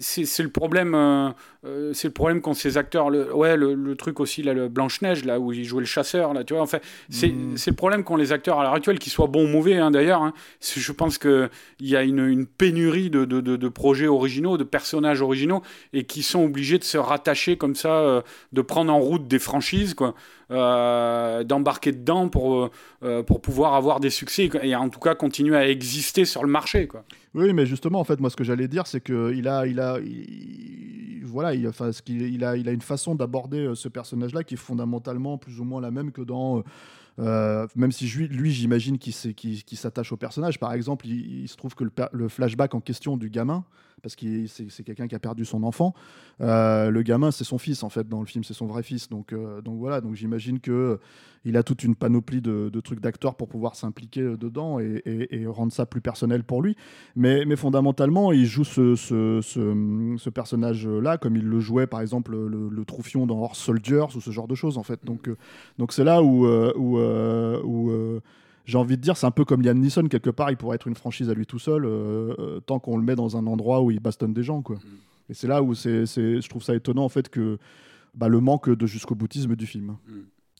c'est 0.00 0.42
le 0.42 0.50
problème 0.50 0.94
euh, 0.94 1.30
euh, 1.64 1.92
c'est 1.92 2.08
le 2.08 2.14
problème 2.14 2.40
quand 2.40 2.54
ces 2.54 2.78
acteurs 2.78 3.10
le, 3.10 3.34
ouais 3.34 3.56
le, 3.56 3.96
truc 3.96 4.20
aussi 4.20 4.42
là 4.42 4.54
le 4.54 4.68
Blanche 4.68 5.02
Neige 5.02 5.24
là 5.24 5.40
où 5.40 5.52
il 5.52 5.64
jouait 5.64 5.80
le 5.80 5.86
chasseur 5.86 6.32
là 6.32 6.44
tu 6.44 6.54
vois 6.54 6.62
en 6.62 6.66
fait 6.66 6.82
c'est 7.10 7.28
mm. 7.28 7.56
le 7.66 7.72
problème 7.72 8.04
qu'ont 8.04 8.16
les 8.16 8.32
acteurs 8.32 8.60
à 8.60 8.62
l'heure 8.62 8.74
actuelle 8.74 8.98
qu'ils 8.98 9.12
soient 9.12 9.26
bons 9.26 9.44
ou 9.44 9.48
mauvais 9.48 9.76
hein, 9.76 9.90
d'ailleurs 9.90 10.22
hein. 10.22 10.32
je 10.60 10.92
pense 10.92 11.18
que 11.18 11.48
il 11.80 11.88
y 11.88 11.96
a 11.96 12.02
une, 12.02 12.24
une 12.24 12.46
pénurie 12.46 13.10
de, 13.10 13.24
de, 13.24 13.40
de, 13.40 13.68
projets 13.68 14.06
originaux 14.06 14.56
de 14.56 14.64
personnages 14.64 15.20
originaux 15.20 15.62
et 15.92 16.04
qui 16.04 16.22
sont 16.22 16.44
obligés 16.44 16.78
de 16.78 16.84
se 16.84 16.98
rattacher 16.98 17.56
comme 17.56 17.74
ça 17.74 17.92
euh, 17.92 18.22
de 18.52 18.62
prendre 18.62 18.92
en 18.92 19.00
route 19.00 19.26
des 19.26 19.38
franchises 19.38 19.94
quoi 19.94 20.14
d'embarquer 20.50 21.92
dedans 21.92 22.30
pour 22.30 22.70
pour 23.26 23.42
pouvoir 23.42 23.74
avoir 23.74 24.00
des 24.00 24.08
succès 24.08 24.48
et 24.62 24.74
en 24.74 24.88
tout 24.88 24.98
cas 24.98 25.14
continuer 25.14 25.54
à 25.54 25.68
exister 25.68 26.24
sur 26.24 26.42
le 26.42 26.48
marché 26.48 26.86
quoi 26.86 27.04
oui, 27.34 27.52
mais 27.52 27.66
justement, 27.66 28.00
en 28.00 28.04
fait, 28.04 28.20
moi, 28.20 28.30
ce 28.30 28.36
que 28.36 28.44
j'allais 28.44 28.68
dire, 28.68 28.86
c'est 28.86 29.02
qu'il 29.02 29.48
a, 29.48 29.66
il 29.66 29.80
a, 29.80 29.98
voilà, 31.24 31.54
il, 31.54 31.68
enfin, 31.68 31.92
ce 31.92 32.02
il 32.08 32.44
a, 32.44 32.56
il 32.56 32.68
a 32.68 32.72
une 32.72 32.80
façon 32.80 33.14
d'aborder 33.14 33.66
euh, 33.66 33.74
ce 33.74 33.88
personnage-là 33.88 34.44
qui 34.44 34.54
est 34.54 34.58
fondamentalement 34.58 35.38
plus 35.38 35.60
ou 35.60 35.64
moins 35.64 35.80
la 35.80 35.90
même 35.90 36.12
que 36.12 36.22
dans. 36.22 36.58
Euh, 36.58 36.62
euh, 37.20 37.66
même 37.74 37.90
si 37.90 38.06
lui, 38.06 38.52
j'imagine 38.52 38.96
qu'il, 38.96 39.12
s'attache 39.12 40.12
au 40.12 40.16
personnage. 40.16 40.60
Par 40.60 40.72
exemple, 40.72 41.06
il, 41.08 41.48
se 41.48 41.56
trouve 41.56 41.74
que 41.74 41.82
le, 41.82 41.90
le, 42.12 42.28
flashback 42.28 42.74
en 42.74 42.80
question 42.80 43.16
du 43.16 43.28
gamin, 43.28 43.64
parce 44.02 44.16
que 44.16 44.46
c'est 44.46 44.82
quelqu'un 44.84 45.08
qui 45.08 45.14
a 45.14 45.18
perdu 45.18 45.44
son 45.44 45.62
enfant. 45.62 45.94
Euh, 46.40 46.90
le 46.90 47.02
gamin, 47.02 47.30
c'est 47.30 47.44
son 47.44 47.58
fils 47.58 47.82
en 47.82 47.88
fait 47.88 48.08
dans 48.08 48.20
le 48.20 48.26
film, 48.26 48.44
c'est 48.44 48.54
son 48.54 48.66
vrai 48.66 48.82
fils. 48.82 49.08
Donc, 49.08 49.32
euh, 49.32 49.60
donc 49.60 49.78
voilà, 49.78 50.00
donc 50.00 50.14
j'imagine 50.14 50.60
que 50.60 50.98
il 51.44 51.56
a 51.56 51.62
toute 51.62 51.84
une 51.84 51.94
panoplie 51.94 52.40
de, 52.42 52.80
trucs 52.80 53.00
d'acteurs 53.00 53.34
pour 53.36 53.48
pouvoir 53.48 53.74
s'impliquer 53.76 54.20
euh, 54.20 54.36
dedans 54.36 54.78
et, 54.80 55.46
rendre 55.46 55.72
ça 55.72 55.86
plus 55.86 56.00
personnel 56.00 56.44
pour 56.44 56.62
lui. 56.62 56.76
Mais, 57.16 57.44
mais 57.44 57.56
fondamentalement, 57.56 58.32
il 58.32 58.46
joue 58.46 58.64
ce, 58.64 58.94
ce, 58.96 60.28
personnage-là 60.30 61.18
comme 61.18 61.36
il 61.36 61.44
le 61.44 61.60
jouait 61.60 61.86
par 61.86 62.00
exemple 62.00 62.36
le, 62.36 62.84
Troufion 62.84 63.26
dans 63.26 63.42
Horse 63.42 63.58
Soldiers 63.58 64.06
ou 64.16 64.20
ce 64.20 64.30
genre 64.30 64.48
de 64.48 64.54
choses 64.54 64.78
en 64.78 64.82
fait. 64.82 65.04
Donc 65.04 65.30
donc 65.78 65.92
c'est 65.92 66.04
là 66.04 66.22
où 66.22 66.46
j'ai 68.68 68.76
envie 68.76 68.98
de 68.98 69.02
dire, 69.02 69.16
c'est 69.16 69.26
un 69.26 69.30
peu 69.30 69.46
comme 69.46 69.62
Liam 69.62 69.78
Neeson, 69.78 70.08
quelque 70.08 70.28
part, 70.28 70.50
il 70.50 70.58
pourrait 70.58 70.74
être 70.74 70.86
une 70.86 70.94
franchise 70.94 71.30
à 71.30 71.34
lui 71.34 71.46
tout 71.46 71.58
seul, 71.58 71.86
euh, 71.86 72.34
euh, 72.38 72.60
tant 72.60 72.78
qu'on 72.78 72.98
le 72.98 73.02
met 73.02 73.16
dans 73.16 73.38
un 73.38 73.46
endroit 73.46 73.80
où 73.80 73.90
il 73.90 73.98
bastonne 73.98 74.34
des 74.34 74.42
gens. 74.42 74.60
Quoi. 74.60 74.76
Mm. 74.76 75.30
Et 75.30 75.34
c'est 75.34 75.48
là 75.48 75.62
où 75.62 75.74
c'est, 75.74 76.04
je 76.04 76.48
trouve 76.50 76.62
ça 76.62 76.74
étonnant, 76.74 77.04
en 77.04 77.08
fait, 77.08 77.30
que 77.30 77.56
bah, 78.14 78.28
le 78.28 78.40
manque 78.40 78.68
de 78.68 78.86
jusqu'au 78.86 79.14
boutisme 79.14 79.56
du 79.56 79.66
film. 79.66 79.96
Mm. 80.06 80.12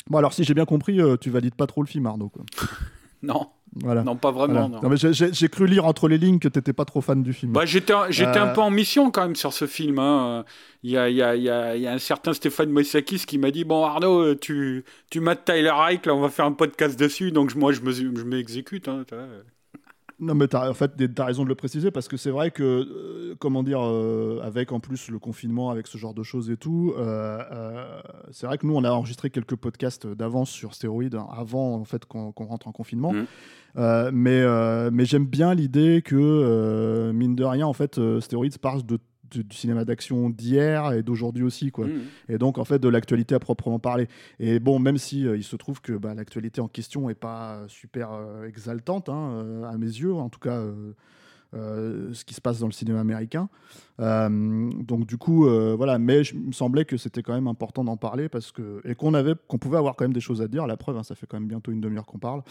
Bon, 0.09 0.17
alors, 0.17 0.33
si 0.33 0.43
j'ai 0.43 0.55
bien 0.55 0.65
compris, 0.65 1.03
euh, 1.03 1.19
tu 1.19 1.29
valides 1.29 1.55
pas 1.55 1.67
trop 1.67 1.83
le 1.83 1.87
film, 1.87 2.07
Arnaud. 2.07 2.31
Quoi. 2.31 2.47
non. 3.23 3.51
Non, 3.77 4.17
pas 4.17 4.31
vraiment. 4.31 4.81
j'ai 4.95 5.49
cru 5.49 5.67
lire 5.67 5.87
entre 5.87 6.09
les 6.09 6.19
lignes 6.19 6.39
que 6.39 6.49
tu 6.49 6.59
n'étais 6.59 6.73
pas 6.73 6.85
trop 6.85 7.01
fan 7.01 7.23
du 7.23 7.33
film. 7.33 7.53
Bah, 7.53 7.65
J'étais 7.65 7.93
un 7.93 8.09
euh. 8.49 8.55
peu 8.55 8.61
en 8.61 8.71
mission 8.71 9.11
quand 9.11 9.23
même 9.23 9.37
sur 9.37 9.53
ce 9.53 9.67
film. 9.67 9.99
Hein. 9.99 10.45
Il, 10.83 10.91
y 10.91 10.97
a, 10.99 11.09
y 11.09 11.23
a, 11.23 11.35
il, 11.37 11.43
y 11.43 11.87
a, 11.87 11.93
un 11.93 11.99
certain 11.99 12.33
Stéphane 12.33 12.71
Moïsakis 12.71 13.25
qui 13.27 13.39
m'a 13.39 13.51
dit 13.51 13.65
Bon, 13.65 13.85
Arnaud, 13.85 14.35
tu, 14.35 14.85
tu 15.11 15.21
mates 15.21 15.45
Tyler 15.45 15.71
Reich, 15.71 16.07
là, 16.07 16.15
on 16.15 16.21
va 16.21 16.29
faire 16.29 16.47
un 16.47 16.53
podcast 16.53 16.99
dessus. 16.99 17.33
Donc, 17.33 17.55
moi, 17.55 17.73
je 17.73 17.81
m'exécute. 17.81 18.87
Je 18.87 18.91
hein, 18.91 19.05
non, 20.21 20.35
mais 20.35 20.53
as, 20.55 20.69
en 20.69 20.75
fait, 20.75 20.97
tu 20.97 21.23
as 21.23 21.25
raison 21.25 21.45
de 21.45 21.49
le 21.49 21.55
préciser 21.55 21.91
parce 21.93 22.09
que 22.09 22.17
c'est 22.17 22.31
vrai 22.31 22.51
que, 22.51 22.63
euh, 22.63 23.35
comment 23.39 23.63
dire, 23.63 23.81
euh, 23.81 24.41
avec 24.43 24.73
en 24.73 24.81
plus 24.81 25.11
le 25.11 25.19
confinement, 25.21 25.71
avec 25.71 25.87
ce 25.87 25.97
genre 25.97 26.13
de 26.13 26.25
choses 26.25 26.51
et 26.51 26.57
tout, 26.57 26.93
euh, 26.99 28.01
c'est 28.33 28.47
vrai 28.47 28.59
que 28.59 28.67
nous, 28.67 28.75
on 28.75 28.83
a 28.83 28.91
enregistré 28.91 29.31
quelques 29.31 29.55
podcasts 29.55 30.09
d'avance 30.09 30.51
sur 30.51 30.75
stéroïdes 30.75 31.15
hein, 31.15 31.29
avant 31.31 31.75
en 31.75 31.85
fait 31.85 32.05
qu'on 32.05 32.33
rentre 32.37 32.67
en 32.67 32.73
confinement. 32.73 33.13
Mmh. 33.13 34.11
mais 34.13 34.91
mais 34.91 35.05
j'aime 35.05 35.27
bien 35.27 35.55
l'idée 35.55 36.03
que, 36.05 37.13
mine 37.13 37.37
de 37.37 37.45
rien, 37.45 37.67
en 37.67 37.73
fait, 37.73 38.01
stéroïdes 38.21 38.59
parle 38.59 38.85
de 38.85 38.99
du, 39.31 39.45
cinéma 39.51 39.85
d'action 39.85 40.31
d'hier 40.31 40.93
et 40.93 41.03
d'aujourd'hui 41.03 41.43
aussi 41.43 41.71
quoi. 41.71 41.87
Mmh. 41.87 42.01
et 42.29 42.39
donc 42.39 42.59
en 42.59 42.65
fait 42.65 42.79
de 42.79 42.89
l'actualité 42.89 43.35
à 43.35 43.39
proprement 43.39 43.79
parler. 43.79 44.09
Et 44.39 44.59
bon 44.59 44.79
même 44.79 44.99
si 44.99 45.27
euh, 45.27 45.37
il 45.37 45.45
se 45.45 45.57
trouve 45.57 45.81
que 45.81 45.93
bah, 45.93 46.15
l'actualité 46.15 46.61
en 46.61 46.69
question 46.69 47.11
est 47.11 47.15
pas 47.15 47.63
super 47.69 48.13
euh, 48.13 48.47
exaltante 48.47 49.09
hein, 49.09 49.31
euh, 49.33 49.65
à 49.65 49.77
mes 49.77 49.87
yeux 49.87 50.15
en 50.15 50.29
tout 50.29 50.41
cas 50.41 50.63
ce 51.55 52.25
qui 52.27 52.35
se 52.35 52.43
passe 52.43 52.59
dans 52.59 52.67
le 52.67 52.73
cinéma 52.73 53.01
américain. 53.01 53.49
Donc 53.99 55.07
du 55.07 55.17
coup 55.17 55.49
voilà. 55.77 55.99
Mais 55.99 56.21
il 56.21 56.49
me 56.49 56.53
semblait 56.53 56.85
que 56.85 56.99
c'était 56.99 57.23
quand 57.23 57.33
même 57.33 57.49
important 57.49 57.85
d'en 57.85 57.97
parler 57.97 58.29
parce 58.29 58.53
que 58.53 58.83
et 58.85 58.95
qu'on 58.95 59.15
avait 59.15 59.35
qu'on 59.47 59.57
pouvait 59.57 59.79
avoir 59.79 59.97
quand 59.97 60.05
même 60.05 60.13
des 60.13 60.21
choses 60.21 60.43
à 60.43 60.49
dire. 60.49 60.67
La 60.67 60.77
preuve 60.77 60.99
hein, 60.99 61.03
ça 61.03 61.15
fait 61.15 61.27
quand 61.27 61.39
même 61.39 61.49
bientôt 61.49 61.73
une 61.73 61.81
demi-heure 61.81 62.05
qu'on 62.05 62.19
parle. 62.19 62.43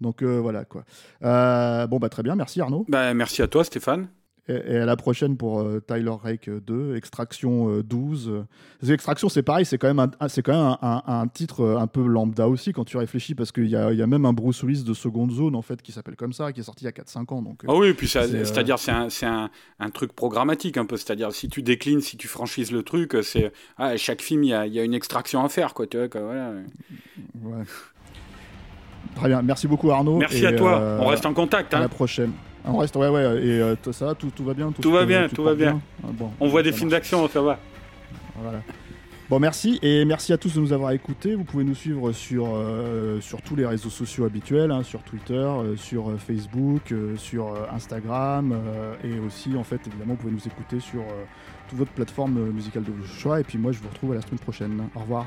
Donc 0.00 0.22
voilà 0.22 0.64
quoi. 0.64 0.84
Bon 1.20 1.98
bah 1.98 2.08
très 2.08 2.22
bien. 2.22 2.36
Merci 2.36 2.60
Arnaud. 2.60 2.86
Bah, 2.88 3.14
merci 3.14 3.42
à 3.42 3.48
toi 3.48 3.64
Stéphane 3.64 4.08
et, 4.48 4.76
à 4.76 4.86
la 4.86 4.96
prochaine 4.96 5.36
pour 5.36 5.60
euh, 5.60 5.80
Tyler 5.80 6.12
Rake 6.22 6.48
2, 6.48 6.96
Extraction 6.96 7.80
12. 7.80 8.28
Euh, 8.30 8.92
Extraction, 8.92 9.28
c'est 9.28 9.42
pareil, 9.42 9.64
c'est 9.64 9.78
quand 9.78 9.92
même, 9.92 9.98
un, 9.98 10.28
c'est 10.28 10.42
quand 10.42 10.52
même 10.52 10.76
un, 10.80 11.26
titre 11.28 11.62
euh, 11.62 11.78
un 11.78 11.86
peu 11.86 12.06
lambda 12.06 12.48
aussi 12.48 12.72
quand 12.72 12.84
tu 12.84 12.96
réfléchis, 12.96 13.34
parce 13.34 13.52
qu'il 13.52 13.68
y 13.68 13.76
a, 13.76 13.92
y 13.92 14.02
a, 14.02 14.06
même 14.06 14.24
un 14.24 14.32
Bruce 14.32 14.62
Willis 14.62 14.84
de 14.84 14.94
seconde 14.94 15.32
zone 15.32 15.56
en 15.56 15.62
fait 15.62 15.82
qui 15.82 15.92
s'appelle 15.92 16.16
comme 16.16 16.32
ça, 16.32 16.52
qui 16.52 16.60
est 16.60 16.64
sorti 16.64 16.84
il 16.84 16.86
y 16.86 16.88
a 16.88 16.92
4-5 16.92 17.34
ans. 17.34 17.42
Donc, 17.42 17.62
ah 17.66 17.74
oui, 17.74 17.92
puis 17.92 18.08
c'est-à-dire 18.08 18.78
c'est, 18.78 18.92
un, 18.92 19.10
c'est 19.10 19.26
un, 19.26 19.50
un, 19.80 19.90
truc 19.90 20.12
programmatique 20.12 20.76
un 20.76 20.86
peu, 20.86 20.96
c'est-à-dire 20.96 21.32
si 21.32 21.48
tu 21.48 21.62
déclines, 21.62 22.00
si 22.00 22.16
tu 22.16 22.28
franchises 22.28 22.70
le 22.70 22.82
truc, 22.82 23.16
c'est 23.22 23.52
ah, 23.78 23.96
chaque 23.96 24.22
film 24.22 24.44
il 24.44 24.50
y 24.50 24.54
a, 24.54 24.66
y 24.66 24.78
a, 24.78 24.84
une 24.84 24.94
extraction 24.94 25.44
à 25.44 25.48
faire, 25.48 25.74
quoi. 25.74 25.86
Tu 25.86 25.96
vois, 25.96 26.08
quoi, 26.08 26.20
voilà. 26.22 26.52
Ouais. 27.42 27.64
Très 29.16 29.28
bien, 29.28 29.42
merci 29.42 29.66
beaucoup 29.66 29.90
Arnaud. 29.90 30.18
Merci 30.18 30.46
à 30.46 30.52
toi, 30.52 30.98
on 31.00 31.06
reste 31.06 31.26
en 31.26 31.34
contact. 31.34 31.74
À 31.74 31.80
la 31.80 31.88
prochaine. 31.88 32.32
On 32.66 32.78
reste, 32.78 32.96
ouais, 32.96 33.08
ouais. 33.08 33.22
Et 33.44 33.60
euh, 33.60 33.76
ça 33.92 34.06
va, 34.06 34.14
tout, 34.14 34.30
tout 34.34 34.44
va 34.44 34.54
bien 34.54 34.72
Tout 34.72 34.90
va 34.90 35.04
bien, 35.04 35.28
tout 35.28 35.44
va 35.44 35.54
bien. 35.54 35.80
Ah, 36.02 36.08
bon, 36.12 36.30
On 36.40 36.48
voit 36.48 36.62
des 36.62 36.72
films 36.72 36.90
d'action, 36.90 37.28
ça 37.28 37.40
va. 37.40 37.58
Voilà. 38.36 38.60
Bon, 39.28 39.40
merci 39.40 39.80
et 39.82 40.04
merci 40.04 40.32
à 40.32 40.38
tous 40.38 40.54
de 40.54 40.60
nous 40.60 40.72
avoir 40.72 40.92
écoutés. 40.92 41.34
Vous 41.34 41.42
pouvez 41.42 41.64
nous 41.64 41.74
suivre 41.74 42.12
sur, 42.12 42.46
euh, 42.54 43.20
sur 43.20 43.42
tous 43.42 43.56
les 43.56 43.66
réseaux 43.66 43.90
sociaux 43.90 44.24
habituels, 44.24 44.70
hein, 44.70 44.84
sur 44.84 45.02
Twitter, 45.02 45.34
euh, 45.34 45.76
sur 45.76 46.12
Facebook, 46.16 46.92
euh, 46.92 47.16
sur 47.16 47.52
Instagram 47.74 48.54
et 49.02 49.18
aussi, 49.18 49.56
en 49.56 49.64
fait, 49.64 49.80
évidemment, 49.84 50.14
vous 50.14 50.20
pouvez 50.20 50.32
nous 50.32 50.46
écouter 50.46 50.78
sur 50.78 51.02
toute 51.68 51.78
votre 51.78 51.90
plateforme 51.90 52.50
musicale 52.50 52.84
de 52.84 52.92
votre 52.92 53.12
choix. 53.12 53.40
Et 53.40 53.44
puis 53.44 53.58
moi, 53.58 53.72
je 53.72 53.80
vous 53.80 53.88
retrouve 53.88 54.12
à 54.12 54.14
la 54.14 54.20
semaine 54.20 54.38
prochaine. 54.38 54.80
Au 54.94 55.00
revoir. 55.00 55.26